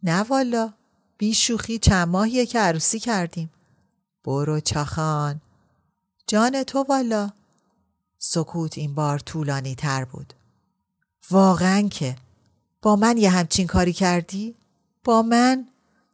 نه 0.04 0.24
والا 0.24 0.74
بی 1.18 1.34
شوخی 1.34 1.80
چند 1.80 2.08
ماهیه 2.08 2.46
که 2.46 2.60
عروسی 2.60 3.00
کردیم. 3.00 3.52
برو 4.24 4.60
چاخان. 4.60 5.42
جان 6.28 6.64
تو 6.64 6.86
والا 6.90 7.32
سکوت 8.20 8.78
این 8.78 8.96
بار 8.96 9.20
طولانی 9.20 9.76
تر 9.76 10.06
بود. 10.06 10.34
واقعا 11.32 11.88
که 11.88 12.16
با 12.82 12.96
من 12.96 13.18
یه 13.18 13.30
همچین 13.30 13.68
کاری 13.68 13.94
کردی؟ 13.94 14.56
با 15.04 15.22
من؟ 15.22 15.68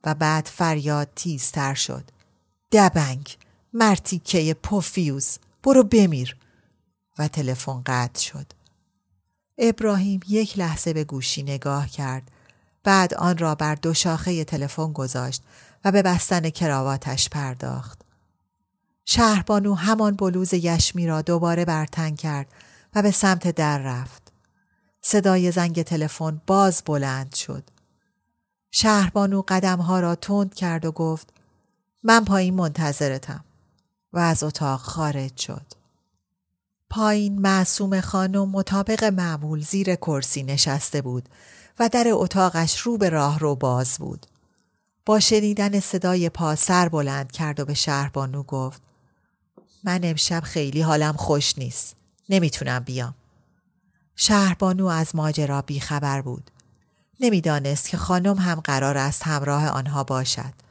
و 0.04 0.16
بعد 0.16 0.46
فریاد 0.46 1.10
تیزتر 1.16 1.74
شد. 1.74 2.04
دبنگ 2.72 3.38
مرتیکه 3.74 4.54
پوفیوز 4.54 5.38
برو 5.68 5.84
بمیر 5.84 6.38
و 7.18 7.28
تلفن 7.28 7.82
قطع 7.86 8.22
شد. 8.22 8.46
ابراهیم 9.58 10.20
یک 10.28 10.60
لحظه 10.60 10.94
به 10.94 11.04
گوشی 11.04 11.44
نگاه 11.44 11.90
کرد 11.90 12.32
بعد 12.84 13.14
آن 13.14 13.38
را 13.38 13.56
بر 13.56 13.76
دو 13.76 13.94
شاخه 13.94 14.44
تلفن 14.44 14.94
گذاشت 14.94 15.44
و 15.86 15.92
به 15.92 16.02
بستن 16.02 16.50
کراواتش 16.50 17.30
پرداخت. 17.30 18.02
شهربانو 19.06 19.74
همان 19.74 20.16
بلوز 20.16 20.54
یشمی 20.54 21.08
را 21.08 21.22
دوباره 21.22 21.66
برتن 21.66 22.16
کرد 22.16 22.48
و 22.96 23.02
به 23.02 23.12
سمت 23.12 23.48
در 23.48 23.78
رفت. 23.78 24.32
صدای 25.02 25.52
زنگ 25.52 25.82
تلفن 25.82 26.42
باز 26.48 26.84
بلند 26.86 27.36
شد. 27.36 27.64
شهربانو 28.72 29.44
قدمها 29.48 30.00
را 30.00 30.16
تند 30.16 30.54
کرد 30.54 30.86
و 30.86 30.92
گفت 30.92 31.30
من 32.04 32.26
پایین 32.26 32.54
منتظرتم 32.54 33.44
و 34.18 34.20
از 34.20 34.44
اتاق 34.44 34.80
خارج 34.80 35.38
شد. 35.38 35.66
پایین 36.90 37.42
معصوم 37.42 38.02
خانم 38.02 38.50
مطابق 38.50 39.04
معمول 39.04 39.62
زیر 39.62 39.96
کرسی 39.96 40.44
نشسته 40.44 41.02
بود 41.02 41.30
و 41.80 41.90
در 41.90 42.08
اتاقش 42.10 42.80
رو 42.80 42.98
به 42.98 43.10
راه 43.10 43.40
رو 43.40 43.56
باز 43.56 43.98
بود. 43.98 44.26
با 45.06 45.20
شنیدن 45.20 45.80
صدای 45.80 46.30
پا 46.30 46.56
سر 46.56 46.90
بلند 46.90 47.32
کرد 47.32 47.60
و 47.60 47.66
به 47.66 47.74
شهربانو 47.74 48.44
گفت 48.44 48.82
من 49.84 50.00
امشب 50.04 50.44
خیلی 50.44 50.82
حالم 50.82 51.14
خوش 51.14 51.58
نیست. 51.58 51.96
نمی‌تونم 52.30 52.80
بیام. 52.80 53.16
شهربانو 54.16 54.86
از 54.88 55.16
ماجرا 55.16 55.62
بیخبر 55.62 56.22
بود. 56.22 56.52
نمی‌دانست 57.20 57.90
که 57.90 57.98
خانم 57.98 58.38
هم 58.38 58.60
قرار 58.60 58.98
است 58.98 59.24
همراه 59.24 59.68
آنها 59.68 60.04
باشد. 60.04 60.67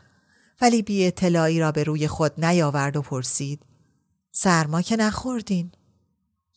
ولی 0.61 0.83
بی 0.83 1.07
اطلاعی 1.07 1.61
را 1.61 1.73
به 1.73 1.85
روی 1.85 2.09
خود 2.09 2.45
نیاورد 2.45 2.97
و 2.97 3.03
پرسید 3.03 3.63
سرما 4.33 4.83
که 4.83 4.97
نخوردین؟ 4.97 5.73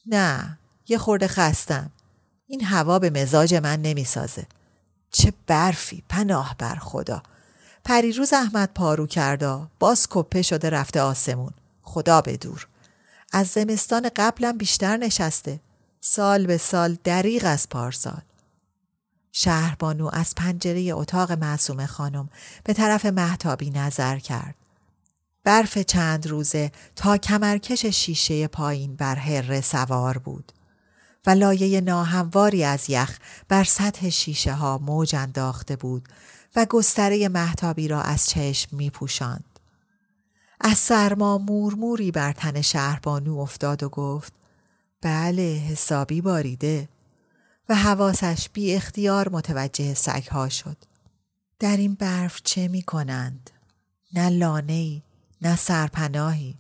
نه 0.06 0.60
یه 0.88 0.98
خورده 0.98 1.28
خستم. 1.28 1.92
این 2.48 2.64
هوا 2.64 3.00
به 3.00 3.10
مزاج 3.10 3.56
من 3.56 3.82
نمی‌سازه. 3.82 4.48
چه 5.12 5.34
برفی 5.48 6.04
پناه 6.10 6.56
بر 6.58 6.76
خدا. 6.76 7.24
پریروز 7.86 8.34
احمد 8.34 8.74
پارو 8.76 9.08
کردا 9.08 9.68
باز 9.80 10.08
کپه 10.10 10.42
شده 10.42 10.70
رفته 10.70 11.02
آسمون. 11.02 11.54
خدا 11.82 12.22
بدور 12.22 12.68
از 13.34 13.48
زمستان 13.48 14.10
قبلم 14.16 14.58
بیشتر 14.58 14.98
نشسته. 14.98 15.60
سال 16.02 16.46
به 16.46 16.58
سال 16.58 16.98
دریغ 17.04 17.44
از 17.46 17.70
پارسال. 17.70 18.22
شهربانو 19.42 20.10
از 20.14 20.36
پنجره 20.36 20.82
اتاق 20.94 21.32
معصوم 21.32 21.86
خانم 21.86 22.30
به 22.64 22.74
طرف 22.74 23.06
محتابی 23.06 23.70
نظر 23.70 24.20
کرد. 24.20 24.56
برف 25.44 25.78
چند 25.78 26.28
روزه 26.28 26.72
تا 26.96 27.18
کمرکش 27.18 27.86
شیشه 27.86 28.48
پایین 28.48 28.96
بر 28.96 29.16
هره 29.16 29.62
سوار 29.62 30.18
بود 30.18 30.52
و 31.26 31.30
لایه 31.30 31.82
ناهمواری 31.82 32.64
از 32.64 32.90
یخ 32.90 33.18
بر 33.48 33.64
سطح 33.64 34.10
شیشه 34.10 34.54
ها 34.54 34.78
موج 34.78 35.16
انداخته 35.16 35.76
بود 35.76 36.10
و 36.56 36.66
گستره 36.66 37.28
محتابی 37.28 37.88
را 37.88 38.02
از 38.02 38.30
چشم 38.30 38.78
می 38.78 38.90
پوشند. 38.90 39.60
از 40.62 40.78
سرما 40.78 41.38
مورموری 41.38 42.12
بر 42.12 42.32
تن 42.32 42.62
شهربانو 42.62 43.40
افتاد 43.40 43.84
و 43.84 43.90
گفت 43.90 44.34
بله 45.02 45.64
حسابی 45.70 46.22
باریده 46.22 46.88
و 47.70 47.76
حواسش 47.76 48.50
بی 48.54 48.76
اختیار 48.76 49.30
متوجه 49.30 49.94
سگها 49.94 50.50
شد. 50.50 50.78
در 51.60 51.78
این 51.78 51.94
برف 51.94 52.42
چه 52.44 52.68
می 52.68 52.82
کنند؟ 52.82 53.50
نه 54.14 54.30
لانه 54.30 55.02
نه 55.42 55.56
سرپناهی. 55.56 56.56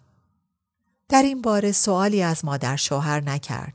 در 1.09 1.23
این 1.23 1.41
باره 1.41 1.71
سوالی 1.71 2.23
از 2.23 2.45
مادر 2.45 2.75
شوهر 2.75 3.19
نکرد. 3.19 3.73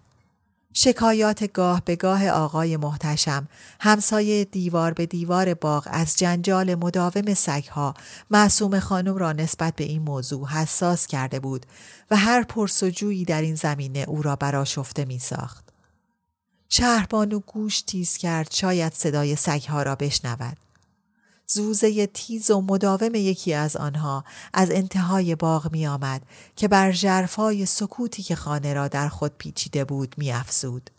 شکایات 0.77 1.53
گاه 1.53 1.83
به 1.85 1.97
گاه 1.97 2.29
آقای 2.29 2.77
محتشم 2.77 3.49
همسایه 3.81 4.45
دیوار 4.45 4.93
به 4.93 5.07
دیوار 5.07 5.55
باغ 5.55 5.89
از 5.91 6.17
جنجال 6.17 6.75
مداوم 6.75 7.35
سگها 7.35 7.95
معصوم 8.31 8.81
خانم 8.81 9.17
را 9.17 9.33
نسبت 9.33 9.77
به 9.77 9.85
این 9.85 10.03
موضوع 10.03 10.49
حساس 10.49 11.07
کرده 11.07 11.41
بود 11.41 11.67
و 12.11 12.17
هر 12.17 12.43
پرسجویی 12.43 13.25
در 13.25 13.43
این 13.43 13.55
زمینه 13.55 14.05
او 14.09 14.23
را 14.23 14.37
براشفته 14.37 15.05
می 15.05 15.19
ساخت. 15.19 15.64
شهربانو 16.77 17.41
گوش 17.41 17.81
تیز 17.81 18.17
کرد 18.17 18.53
شاید 18.53 18.93
صدای 18.93 19.37
سگها 19.37 19.83
را 19.83 19.95
بشنود. 19.95 20.57
زوزه 21.47 22.07
تیز 22.07 22.51
و 22.51 22.61
مداوم 22.61 23.15
یکی 23.15 23.55
از 23.55 23.77
آنها 23.77 24.25
از 24.55 24.71
انتهای 24.71 25.35
باغ 25.35 25.73
می 25.73 25.87
آمد 25.87 26.23
که 26.57 26.69
بر 26.69 26.93
جرفای 26.93 27.67
سکوتی 27.67 28.23
که 28.23 28.37
خانه 28.37 28.75
را 28.75 28.89
در 28.89 29.09
خود 29.09 29.33
پیچیده 29.39 29.85
بود 29.85 30.15
می 30.19 30.33
افزود. 30.33 30.91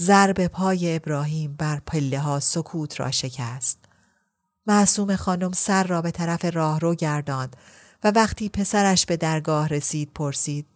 ضرب 0.00 0.46
پای 0.46 0.96
ابراهیم 0.96 1.54
بر 1.58 1.80
پله 1.86 2.20
ها 2.20 2.40
سکوت 2.40 3.00
را 3.00 3.10
شکست. 3.10 3.78
معصوم 4.66 5.16
خانم 5.16 5.52
سر 5.52 5.84
را 5.84 6.02
به 6.02 6.10
طرف 6.10 6.44
راهرو 6.44 6.94
گرداند 6.94 7.56
و 8.04 8.10
وقتی 8.10 8.48
پسرش 8.48 9.06
به 9.06 9.16
درگاه 9.16 9.68
رسید 9.68 10.10
پرسید 10.14 10.66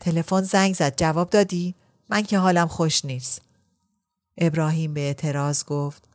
تلفن 0.00 0.42
زنگ 0.42 0.74
زد 0.74 0.96
جواب 0.96 1.30
دادی؟ 1.30 1.74
من 2.14 2.22
که 2.22 2.38
حالم 2.38 2.68
خوش 2.68 3.04
نیست. 3.04 3.42
ابراهیم 4.38 4.94
به 4.94 5.00
اعتراض 5.00 5.64
گفت 5.64 6.08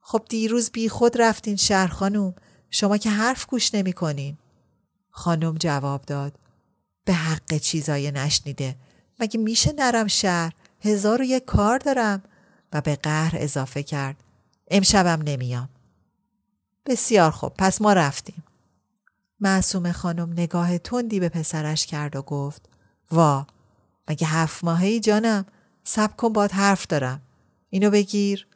خب 0.00 0.22
دیروز 0.28 0.70
بی 0.70 0.88
خود 0.88 1.20
رفتین 1.20 1.56
شهر 1.56 1.86
خانوم 1.86 2.34
شما 2.70 2.96
که 2.96 3.10
حرف 3.10 3.46
گوش 3.46 3.74
نمی 3.74 3.92
کنین. 3.92 4.38
خانم 5.10 5.54
جواب 5.54 6.02
داد 6.02 6.38
به 7.04 7.12
حق 7.12 7.58
چیزای 7.58 8.10
نشنیده 8.10 8.76
مگه 9.20 9.40
میشه 9.40 9.72
نرم 9.72 10.06
شهر 10.06 10.52
هزار 10.80 11.20
و 11.20 11.24
یک 11.24 11.44
کار 11.44 11.78
دارم 11.78 12.22
و 12.72 12.80
به 12.80 12.96
قهر 12.96 13.34
اضافه 13.38 13.82
کرد 13.82 14.16
امشبم 14.68 15.22
نمیام 15.22 15.68
بسیار 16.86 17.30
خوب 17.30 17.52
پس 17.58 17.80
ما 17.80 17.92
رفتیم 17.92 18.44
معصوم 19.40 19.92
خانم 19.92 20.32
نگاه 20.32 20.78
تندی 20.78 21.20
به 21.20 21.28
پسرش 21.28 21.86
کرد 21.86 22.16
و 22.16 22.22
گفت 22.22 22.68
وا 23.10 23.46
مگه 24.08 24.26
هفت 24.26 24.64
ماهی 24.64 25.00
جانم 25.00 25.46
سب 25.84 26.16
کن 26.16 26.32
باد 26.32 26.52
حرف 26.52 26.86
دارم 26.86 27.20
اینو 27.70 27.90
بگیر 27.90 28.46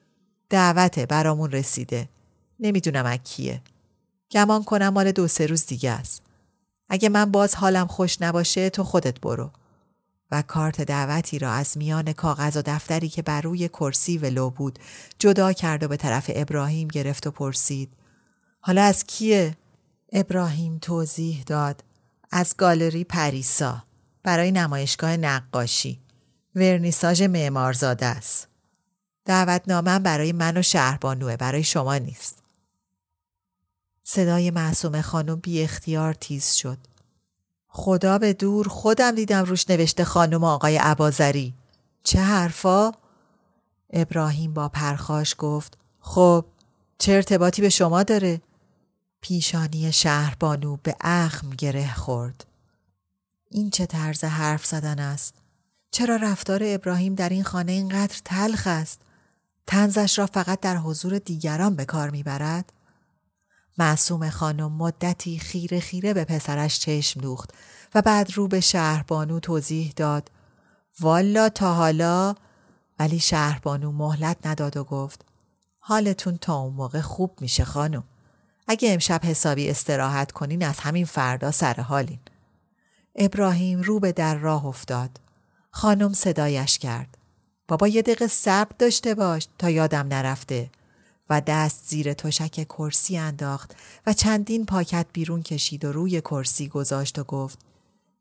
دعوته 0.50 1.06
برامون 1.06 1.50
رسیده. 1.50 2.08
نمی‌دونم 2.60 3.06
از 3.06 3.18
کیه. 3.24 3.62
گمان 4.30 4.64
کنم 4.64 4.88
مال 4.88 5.12
دو 5.12 5.28
سه 5.28 5.46
روز 5.46 5.66
دیگه 5.66 5.90
است. 5.90 6.22
اگه 6.88 7.08
من 7.08 7.30
باز 7.30 7.54
حالم 7.54 7.86
خوش 7.86 8.22
نباشه 8.22 8.70
تو 8.70 8.84
خودت 8.84 9.20
برو. 9.20 9.50
و 10.30 10.42
کارت 10.42 10.80
دعوتی 10.80 11.38
را 11.38 11.52
از 11.52 11.78
میان 11.78 12.12
کاغذ 12.12 12.56
و 12.56 12.62
دفتری 12.66 13.08
که 13.08 13.22
بر 13.22 13.40
روی 13.40 13.68
کرسی 13.68 14.18
ولو 14.18 14.50
بود 14.50 14.78
جدا 15.18 15.52
کرد 15.52 15.82
و 15.82 15.88
به 15.88 15.96
طرف 15.96 16.30
ابراهیم 16.34 16.88
گرفت 16.88 17.26
و 17.26 17.30
پرسید. 17.30 17.92
حالا 18.60 18.82
از 18.82 19.04
کیه؟ 19.04 19.56
ابراهیم 20.12 20.78
توضیح 20.78 21.42
داد. 21.46 21.84
از 22.30 22.54
گالری 22.58 23.04
پریسا 23.04 23.82
برای 24.22 24.52
نمایشگاه 24.52 25.16
نقاشی. 25.16 26.00
ورنیساژ 26.54 27.22
معمارزاده 27.22 28.06
است. 28.06 28.48
دعوتنامه 29.24 29.98
برای 29.98 30.32
من 30.32 30.56
و 30.56 30.62
شهربانوه 30.62 31.36
برای 31.36 31.64
شما 31.64 31.98
نیست. 31.98 32.42
صدای 34.04 34.50
معصوم 34.50 35.00
خانم 35.00 35.36
بی 35.36 35.62
اختیار 35.62 36.14
تیز 36.14 36.52
شد. 36.52 36.78
خدا 37.68 38.18
به 38.18 38.32
دور 38.32 38.68
خودم 38.68 39.10
دیدم 39.10 39.44
روش 39.44 39.70
نوشته 39.70 40.04
خانم 40.04 40.44
آقای 40.44 40.76
عبازری. 40.76 41.54
چه 42.04 42.20
حرفا؟ 42.20 42.92
ابراهیم 43.90 44.54
با 44.54 44.68
پرخاش 44.68 45.34
گفت 45.38 45.78
خب 46.00 46.44
چه 46.98 47.12
ارتباطی 47.12 47.62
به 47.62 47.68
شما 47.68 48.02
داره؟ 48.02 48.40
پیشانی 49.20 49.92
شهربانو 49.92 50.76
به 50.82 50.96
اخم 51.00 51.50
گره 51.50 51.94
خورد. 51.94 52.46
این 53.52 53.70
چه 53.70 53.86
طرز 53.86 54.24
حرف 54.24 54.66
زدن 54.66 54.98
است؟ 54.98 55.34
چرا 55.90 56.16
رفتار 56.16 56.60
ابراهیم 56.64 57.14
در 57.14 57.28
این 57.28 57.44
خانه 57.44 57.72
اینقدر 57.72 58.16
تلخ 58.24 58.66
است؟ 58.66 59.00
تنزش 59.66 60.18
را 60.18 60.26
فقط 60.26 60.60
در 60.60 60.76
حضور 60.76 61.18
دیگران 61.18 61.76
به 61.76 61.84
کار 61.84 62.10
می‌برد؟ 62.10 62.72
معصوم 63.78 64.30
خانم 64.30 64.72
مدتی 64.72 65.38
خیره 65.38 65.80
خیره 65.80 66.14
به 66.14 66.24
پسرش 66.24 66.78
چشم 66.78 67.20
دوخت 67.20 67.50
و 67.94 68.02
بعد 68.02 68.32
رو 68.34 68.48
به 68.48 68.60
شهربانو 68.60 69.40
توضیح 69.40 69.92
داد 69.96 70.30
والا 71.00 71.48
تا 71.48 71.74
حالا 71.74 72.34
ولی 72.98 73.18
شهربانو 73.18 73.92
مهلت 73.92 74.46
نداد 74.46 74.76
و 74.76 74.84
گفت 74.84 75.24
حالتون 75.78 76.36
تا 76.36 76.56
اون 76.56 76.74
موقع 76.74 77.00
خوب 77.00 77.38
میشه 77.40 77.64
خانم 77.64 78.04
اگه 78.68 78.92
امشب 78.92 79.20
حسابی 79.24 79.70
استراحت 79.70 80.32
کنین 80.32 80.64
از 80.64 80.80
همین 80.80 81.04
فردا 81.04 81.50
سر 81.50 81.74
حالین 81.74 82.18
ابراهیم 83.16 83.80
رو 83.80 84.00
به 84.00 84.12
در 84.12 84.34
راه 84.34 84.66
افتاد. 84.66 85.10
خانم 85.70 86.12
صدایش 86.12 86.78
کرد. 86.78 87.18
بابا 87.68 87.88
یه 87.88 88.02
دقیقه 88.02 88.26
صبر 88.26 88.72
داشته 88.78 89.14
باش 89.14 89.48
تا 89.58 89.70
یادم 89.70 90.08
نرفته. 90.08 90.70
و 91.30 91.40
دست 91.46 91.84
زیر 91.86 92.12
تشک 92.12 92.64
کرسی 92.68 93.18
انداخت 93.18 93.76
و 94.06 94.12
چندین 94.12 94.66
پاکت 94.66 95.06
بیرون 95.12 95.42
کشید 95.42 95.84
و 95.84 95.92
روی 95.92 96.20
کرسی 96.20 96.68
گذاشت 96.68 97.18
و 97.18 97.24
گفت 97.24 97.58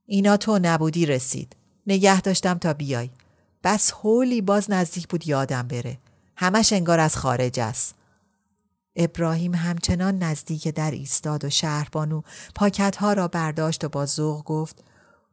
اینا 0.05 0.37
تو 0.37 0.59
نبودی 0.61 1.05
رسید. 1.05 1.55
نگه 1.87 2.21
داشتم 2.21 2.57
تا 2.57 2.73
بیای. 2.73 3.09
بس 3.63 3.91
هولی 3.91 4.41
باز 4.41 4.71
نزدیک 4.71 5.07
بود 5.07 5.27
یادم 5.27 5.67
بره. 5.67 5.97
همش 6.35 6.73
انگار 6.73 6.99
از 6.99 7.17
خارج 7.17 7.59
است. 7.59 7.95
ابراهیم 8.95 9.55
همچنان 9.55 10.23
نزدیک 10.23 10.67
در 10.67 10.91
ایستاد 10.91 11.45
و 11.45 11.49
شهربانو 11.49 12.21
پاکت 12.55 12.95
ها 12.95 13.13
را 13.13 13.27
برداشت 13.27 13.83
و 13.83 13.89
با 13.89 14.05
ذوق 14.05 14.43
گفت 14.43 14.83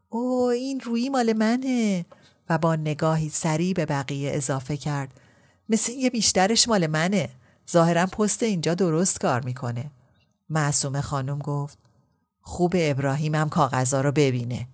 او 0.09 0.45
این 0.45 0.81
روی 0.81 1.09
مال 1.09 1.33
منه. 1.33 2.07
و 2.49 2.59
با 2.59 2.77
نگاهی 2.77 3.29
سریع 3.29 3.73
به 3.73 3.87
بقیه 3.87 4.31
اضافه 4.35 4.77
کرد 4.77 5.21
مثل 5.69 5.93
یه 5.93 6.11
بیشترش 6.11 6.69
مال 6.69 6.87
منه. 6.87 7.29
ظاهرا 7.71 8.07
پست 8.07 8.43
اینجا 8.43 8.75
درست 8.75 9.21
کار 9.21 9.45
می‌کنه. 9.45 9.91
معصوم 10.51 11.01
خانم 11.01 11.39
گفت 11.39 11.79
خوب 12.41 12.75
ابراهیمم 12.77 13.49
کاغذا 13.49 14.01
رو 14.01 14.13
ببینه. 14.13 14.69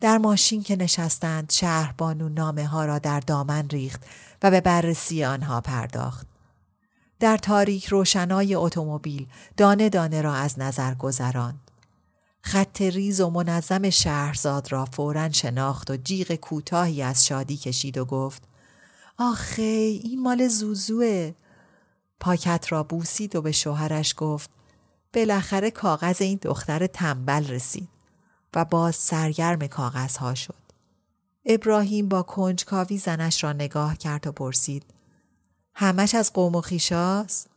در 0.00 0.18
ماشین 0.18 0.62
که 0.62 0.76
نشستند 0.76 1.50
شهربانو 1.50 2.28
نامه 2.28 2.66
ها 2.66 2.84
را 2.84 2.98
در 2.98 3.20
دامن 3.20 3.68
ریخت 3.68 4.02
و 4.42 4.50
به 4.50 4.60
بررسی 4.60 5.24
آنها 5.24 5.60
پرداخت. 5.60 6.33
در 7.20 7.36
تاریک 7.36 7.86
روشنای 7.86 8.54
اتومبیل 8.54 9.26
دانه 9.56 9.88
دانه 9.88 10.22
را 10.22 10.34
از 10.34 10.58
نظر 10.58 10.94
گذراند. 10.94 11.70
خط 12.40 12.80
ریز 12.80 13.20
و 13.20 13.30
منظم 13.30 13.90
شهرزاد 13.90 14.72
را 14.72 14.84
فورا 14.84 15.30
شناخت 15.30 15.90
و 15.90 15.96
جیغ 15.96 16.34
کوتاهی 16.34 17.02
از 17.02 17.26
شادی 17.26 17.56
کشید 17.56 17.98
و 17.98 18.04
گفت 18.04 18.42
آخه 19.18 19.62
این 20.02 20.22
مال 20.22 20.48
زوزوه. 20.48 21.32
پاکت 22.20 22.66
را 22.68 22.82
بوسید 22.82 23.36
و 23.36 23.42
به 23.42 23.52
شوهرش 23.52 24.14
گفت 24.16 24.50
بالاخره 25.14 25.70
کاغذ 25.70 26.22
این 26.22 26.38
دختر 26.42 26.86
تنبل 26.86 27.46
رسید 27.46 27.88
و 28.54 28.64
باز 28.64 28.96
سرگرم 28.96 29.66
کاغذها 29.66 30.34
شد. 30.34 30.64
ابراهیم 31.46 32.08
با 32.08 32.22
کنجکاوی 32.22 32.98
زنش 32.98 33.44
را 33.44 33.52
نگاه 33.52 33.96
کرد 33.96 34.26
و 34.26 34.32
پرسید 34.32 34.84
همش 35.74 36.14
از 36.14 36.32
قوم 36.32 36.54
و 36.54 36.60
خیشاست؟ 36.60 37.50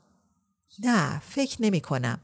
نه 0.80 1.20
فکر 1.20 1.58
نمی 1.60 1.82
کنم 1.82 2.20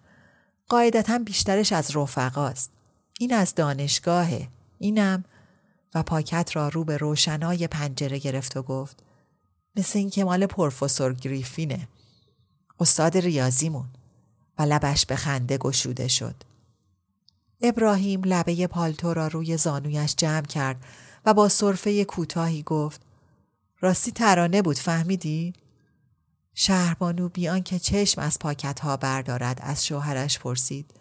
قاعدتا 0.70 1.18
بیشترش 1.18 1.74
از 1.74 1.96
رفقاست 1.96 2.72
این 3.20 3.34
از 3.34 3.56
دانشگاهه 3.56 4.48
اینم 4.80 5.24
و 5.96 6.04
پاکت 6.04 6.56
را 6.56 6.70
رو 6.70 6.84
به 6.84 6.98
روشنای 6.98 7.68
پنجره 7.68 8.20
گرفت 8.20 8.58
و 8.58 8.64
گفت 8.64 9.04
مثل 9.76 10.00
این 10.00 10.10
که 10.10 10.24
مال 10.24 10.46
پروفسور 10.46 11.14
گریفینه. 11.14 11.88
استاد 12.80 13.18
ریاضیمون 13.18 13.86
و 14.58 14.62
لبش 14.62 15.06
به 15.06 15.16
خنده 15.16 15.58
گشوده 15.58 16.08
شد. 16.08 16.36
ابراهیم 17.62 18.22
لبه 18.24 18.68
پالتو 18.68 19.14
را 19.14 19.28
روی 19.28 19.58
زانویش 19.58 20.16
جمع 20.16 20.46
کرد 20.46 20.86
و 21.26 21.34
با 21.34 21.50
صرفه 21.50 22.06
کوتاهی 22.06 22.64
گفت 22.64 23.02
راستی 23.82 24.12
ترانه 24.12 24.62
بود 24.62 24.80
فهمیدی؟ 24.80 25.54
شهربانو 26.56 27.30
بیان 27.30 27.64
که 27.64 27.80
چشم 27.80 28.22
از 28.22 28.40
پاکت 28.40 28.80
ها 28.80 28.98
بردارد 28.98 29.60
از 29.62 29.86
شوهرش 29.86 30.40
پرسید 30.40 30.94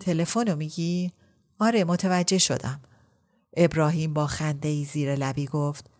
تلفن 0.00 0.54
میگی؟ 0.54 1.12
آره 1.58 1.84
متوجه 1.84 2.38
شدم. 2.38 2.80
ابراهیم 3.56 4.14
با 4.14 4.26
خنده 4.26 4.68
ای 4.68 4.84
زیر 4.84 5.14
لبی 5.14 5.46
گفت 5.46 5.90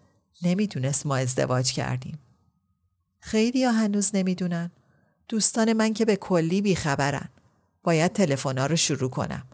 نمی‌دونست 0.43 1.07
ما 1.07 1.17
ازدواج 1.17 1.73
کردیم. 1.73 2.19
خیلی 3.21 3.65
ها 3.65 3.73
هنوز 3.73 4.11
نمی‌دونن. 4.15 4.71
دوستان 5.29 5.73
من 5.73 5.93
که 5.93 6.05
به 6.05 6.17
کلی 6.17 6.61
بیخبرن. 6.61 7.29
باید 7.85 8.13
تلفن 8.13 8.59
رو 8.59 8.77
شروع 8.77 9.11
کنم. 9.11 9.47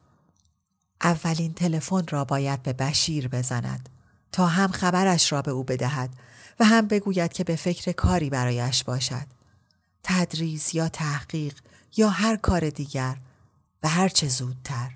اولین 1.03 1.55
تلفن 1.55 2.03
را 2.11 2.25
باید 2.25 2.63
به 2.63 2.73
بشیر 2.73 3.29
بزند 3.29 3.89
تا 4.33 4.47
هم 4.47 4.71
خبرش 4.71 5.33
را 5.33 5.43
به 5.43 5.51
او 5.51 5.65
بدهد 5.65 6.11
و 6.61 6.65
هم 6.65 6.87
بگوید 6.87 7.33
که 7.33 7.45
به 7.45 7.57
فکر 7.57 7.93
کاری 7.93 8.31
برایش 8.31 8.85
باشد. 8.85 9.27
تدریس 10.03 10.75
یا 10.75 10.89
تحقیق 10.89 11.55
یا 11.97 12.09
هر 12.09 12.37
کار 12.37 12.71
دیگر 12.71 13.17
و 13.83 13.89
هر 13.89 14.09
چه 14.09 14.29
زودتر. 14.29 14.91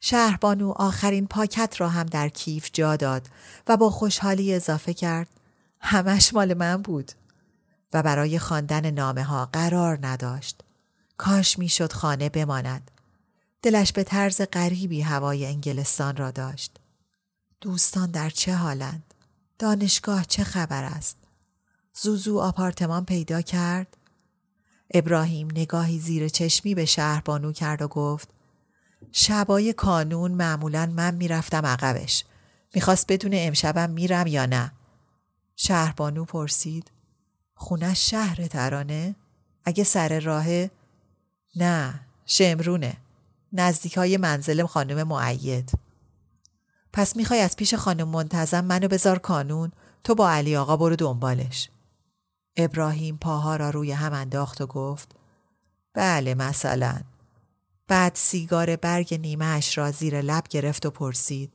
شهربانو 0.00 0.70
آخرین 0.76 1.26
پاکت 1.26 1.74
را 1.78 1.88
هم 1.88 2.06
در 2.06 2.28
کیف 2.28 2.70
جا 2.72 2.96
داد 2.96 3.28
و 3.66 3.76
با 3.76 3.90
خوشحالی 3.90 4.54
اضافه 4.54 4.94
کرد 4.94 5.28
همش 5.80 6.34
مال 6.34 6.54
من 6.54 6.82
بود 6.82 7.12
و 7.92 8.02
برای 8.02 8.38
خواندن 8.38 8.90
نامه 8.90 9.24
ها 9.24 9.46
قرار 9.52 9.98
نداشت. 10.02 10.60
کاش 11.16 11.58
می‌شد 11.58 11.92
خانه 11.92 12.28
بماند. 12.28 12.90
دلش 13.62 13.92
به 13.92 14.04
طرز 14.04 14.40
غریبی 14.52 15.00
هوای 15.00 15.46
انگلستان 15.46 16.16
را 16.16 16.30
داشت. 16.30 16.78
دوستان 17.60 18.10
در 18.10 18.30
چه 18.30 18.54
حالند؟ 18.54 19.07
دانشگاه 19.58 20.24
چه 20.24 20.44
خبر 20.44 20.84
است؟ 20.84 21.16
زوزو 21.94 22.38
آپارتمان 22.38 23.04
پیدا 23.04 23.42
کرد؟ 23.42 23.96
ابراهیم 24.94 25.48
نگاهی 25.50 25.98
زیر 25.98 26.28
چشمی 26.28 26.74
به 26.74 26.84
شهربانو 26.84 27.52
کرد 27.52 27.82
و 27.82 27.88
گفت 27.88 28.28
شبای 29.12 29.72
کانون 29.72 30.30
معمولا 30.30 30.86
من 30.86 31.14
می‌رفتم 31.14 31.66
عقبش. 31.66 32.24
می‌خواست 32.74 33.12
بدون 33.12 33.30
امشبم 33.34 33.90
میرم 33.90 34.26
یا 34.26 34.46
نه. 34.46 34.72
شهربانو 35.56 36.24
پرسید. 36.24 36.90
خونه 37.54 37.94
شهر 37.94 38.46
ترانه؟ 38.46 39.14
اگه 39.64 39.84
سر 39.84 40.20
راهه؟ 40.20 40.70
نه 41.56 42.00
شمرونه. 42.26 42.96
نزدیک 43.52 43.96
های 43.96 44.16
منزل 44.16 44.66
خانم 44.66 45.08
معید. 45.08 45.72
پس 46.92 47.16
می‌خوای 47.16 47.40
از 47.40 47.56
پیش 47.56 47.74
خانم 47.74 48.08
منتظم 48.08 48.64
منو 48.64 48.88
بذار 48.88 49.18
کانون؟ 49.18 49.72
تو 50.04 50.14
با 50.14 50.30
علی 50.30 50.56
آقا 50.56 50.76
برو 50.76 50.96
دنبالش. 50.96 51.70
ابراهیم 52.56 53.16
پاها 53.16 53.56
را 53.56 53.70
روی 53.70 53.92
هم 53.92 54.12
انداخت 54.12 54.60
و 54.60 54.66
گفت 54.66 55.16
بله 55.94 56.34
مثلا. 56.34 57.00
بعد 57.88 58.14
سیگار 58.14 58.76
برگ 58.76 59.14
نیمهش 59.14 59.78
را 59.78 59.90
زیر 59.90 60.20
لب 60.20 60.48
گرفت 60.48 60.86
و 60.86 60.90
پرسید 60.90 61.52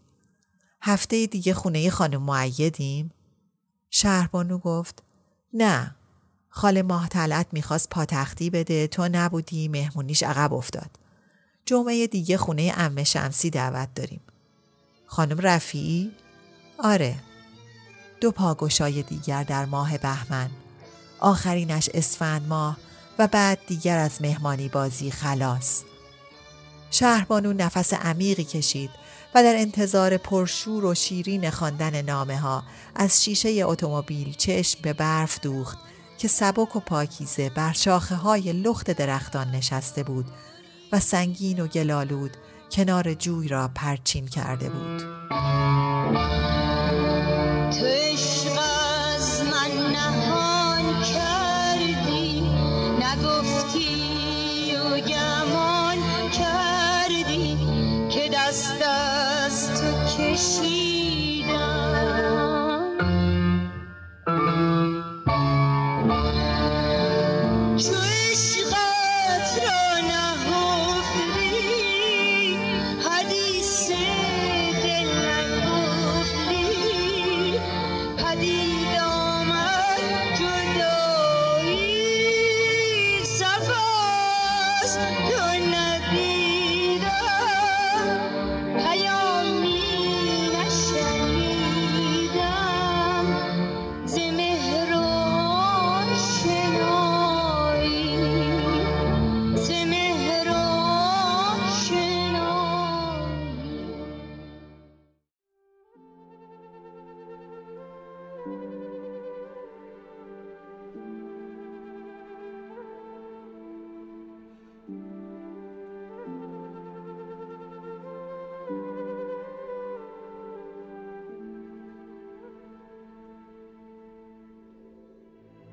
هفته 0.82 1.26
دیگه 1.26 1.54
خونه 1.54 1.90
خانم 1.90 2.22
معیدیم؟ 2.22 3.12
شهربانو 3.90 4.58
گفت 4.58 5.04
نه. 5.54 5.96
خاله 6.50 6.82
ماه 6.82 7.08
طلعت 7.08 7.48
می‌خواست 7.52 7.90
پاتختی 7.90 8.50
بده 8.50 8.88
تو 8.88 9.10
نبودی 9.12 9.68
مهمونیش 9.68 10.24
عقب 10.24 10.54
افتاد. 10.54 11.00
جمعه 11.66 12.08
دیگه 12.08 12.38
خونه 12.38 12.74
ام 12.78 13.04
شمسی 13.04 13.50
دعوت 13.50 13.94
داریم. 13.96 14.22
خانم 15.14 15.40
رفیعی؟ 15.40 16.12
آره. 16.80 17.16
دو 18.22 18.32
پاگشای 18.32 19.04
دیگر 19.04 19.44
در 19.44 19.66
ماه 19.66 19.98
بهمن. 19.98 20.50
آخرینش 21.20 21.90
اسفند 21.94 22.48
ماه 22.48 22.78
و 23.20 23.28
بعد 23.28 23.60
دیگر 23.68 23.98
از 23.98 24.22
مهمانی 24.22 24.70
بازی 24.70 25.12
خلاص. 25.12 25.84
شهربانو 26.92 27.54
نفس 27.54 27.94
عمیقی 27.94 28.44
کشید 28.44 28.90
و 29.36 29.44
در 29.44 29.56
انتظار 29.56 30.18
پرشور 30.18 30.86
و 30.86 30.94
شیرین 30.94 31.50
خواندن 31.50 32.02
نامه 32.02 32.38
ها 32.38 32.64
از 32.96 33.24
شیشه 33.24 33.50
اتومبیل 33.50 34.34
چشم 34.34 34.80
به 34.82 34.94
برف 34.94 35.40
دوخت 35.40 35.78
که 36.18 36.28
سبک 36.28 36.76
و 36.76 36.80
پاکیزه 36.80 37.50
بر 37.50 37.74
شاخه 37.74 38.16
های 38.16 38.54
لخت 38.54 38.92
درختان 38.92 39.52
نشسته 39.52 40.04
بود 40.04 40.26
و 40.92 41.00
سنگین 41.00 41.60
و 41.60 41.68
گلالود 41.68 42.38
کنار 42.74 43.14
جوی 43.14 43.48
را 43.48 43.72
پرچین 43.76 44.28
کرده 44.28 44.70
بود. 44.70 45.04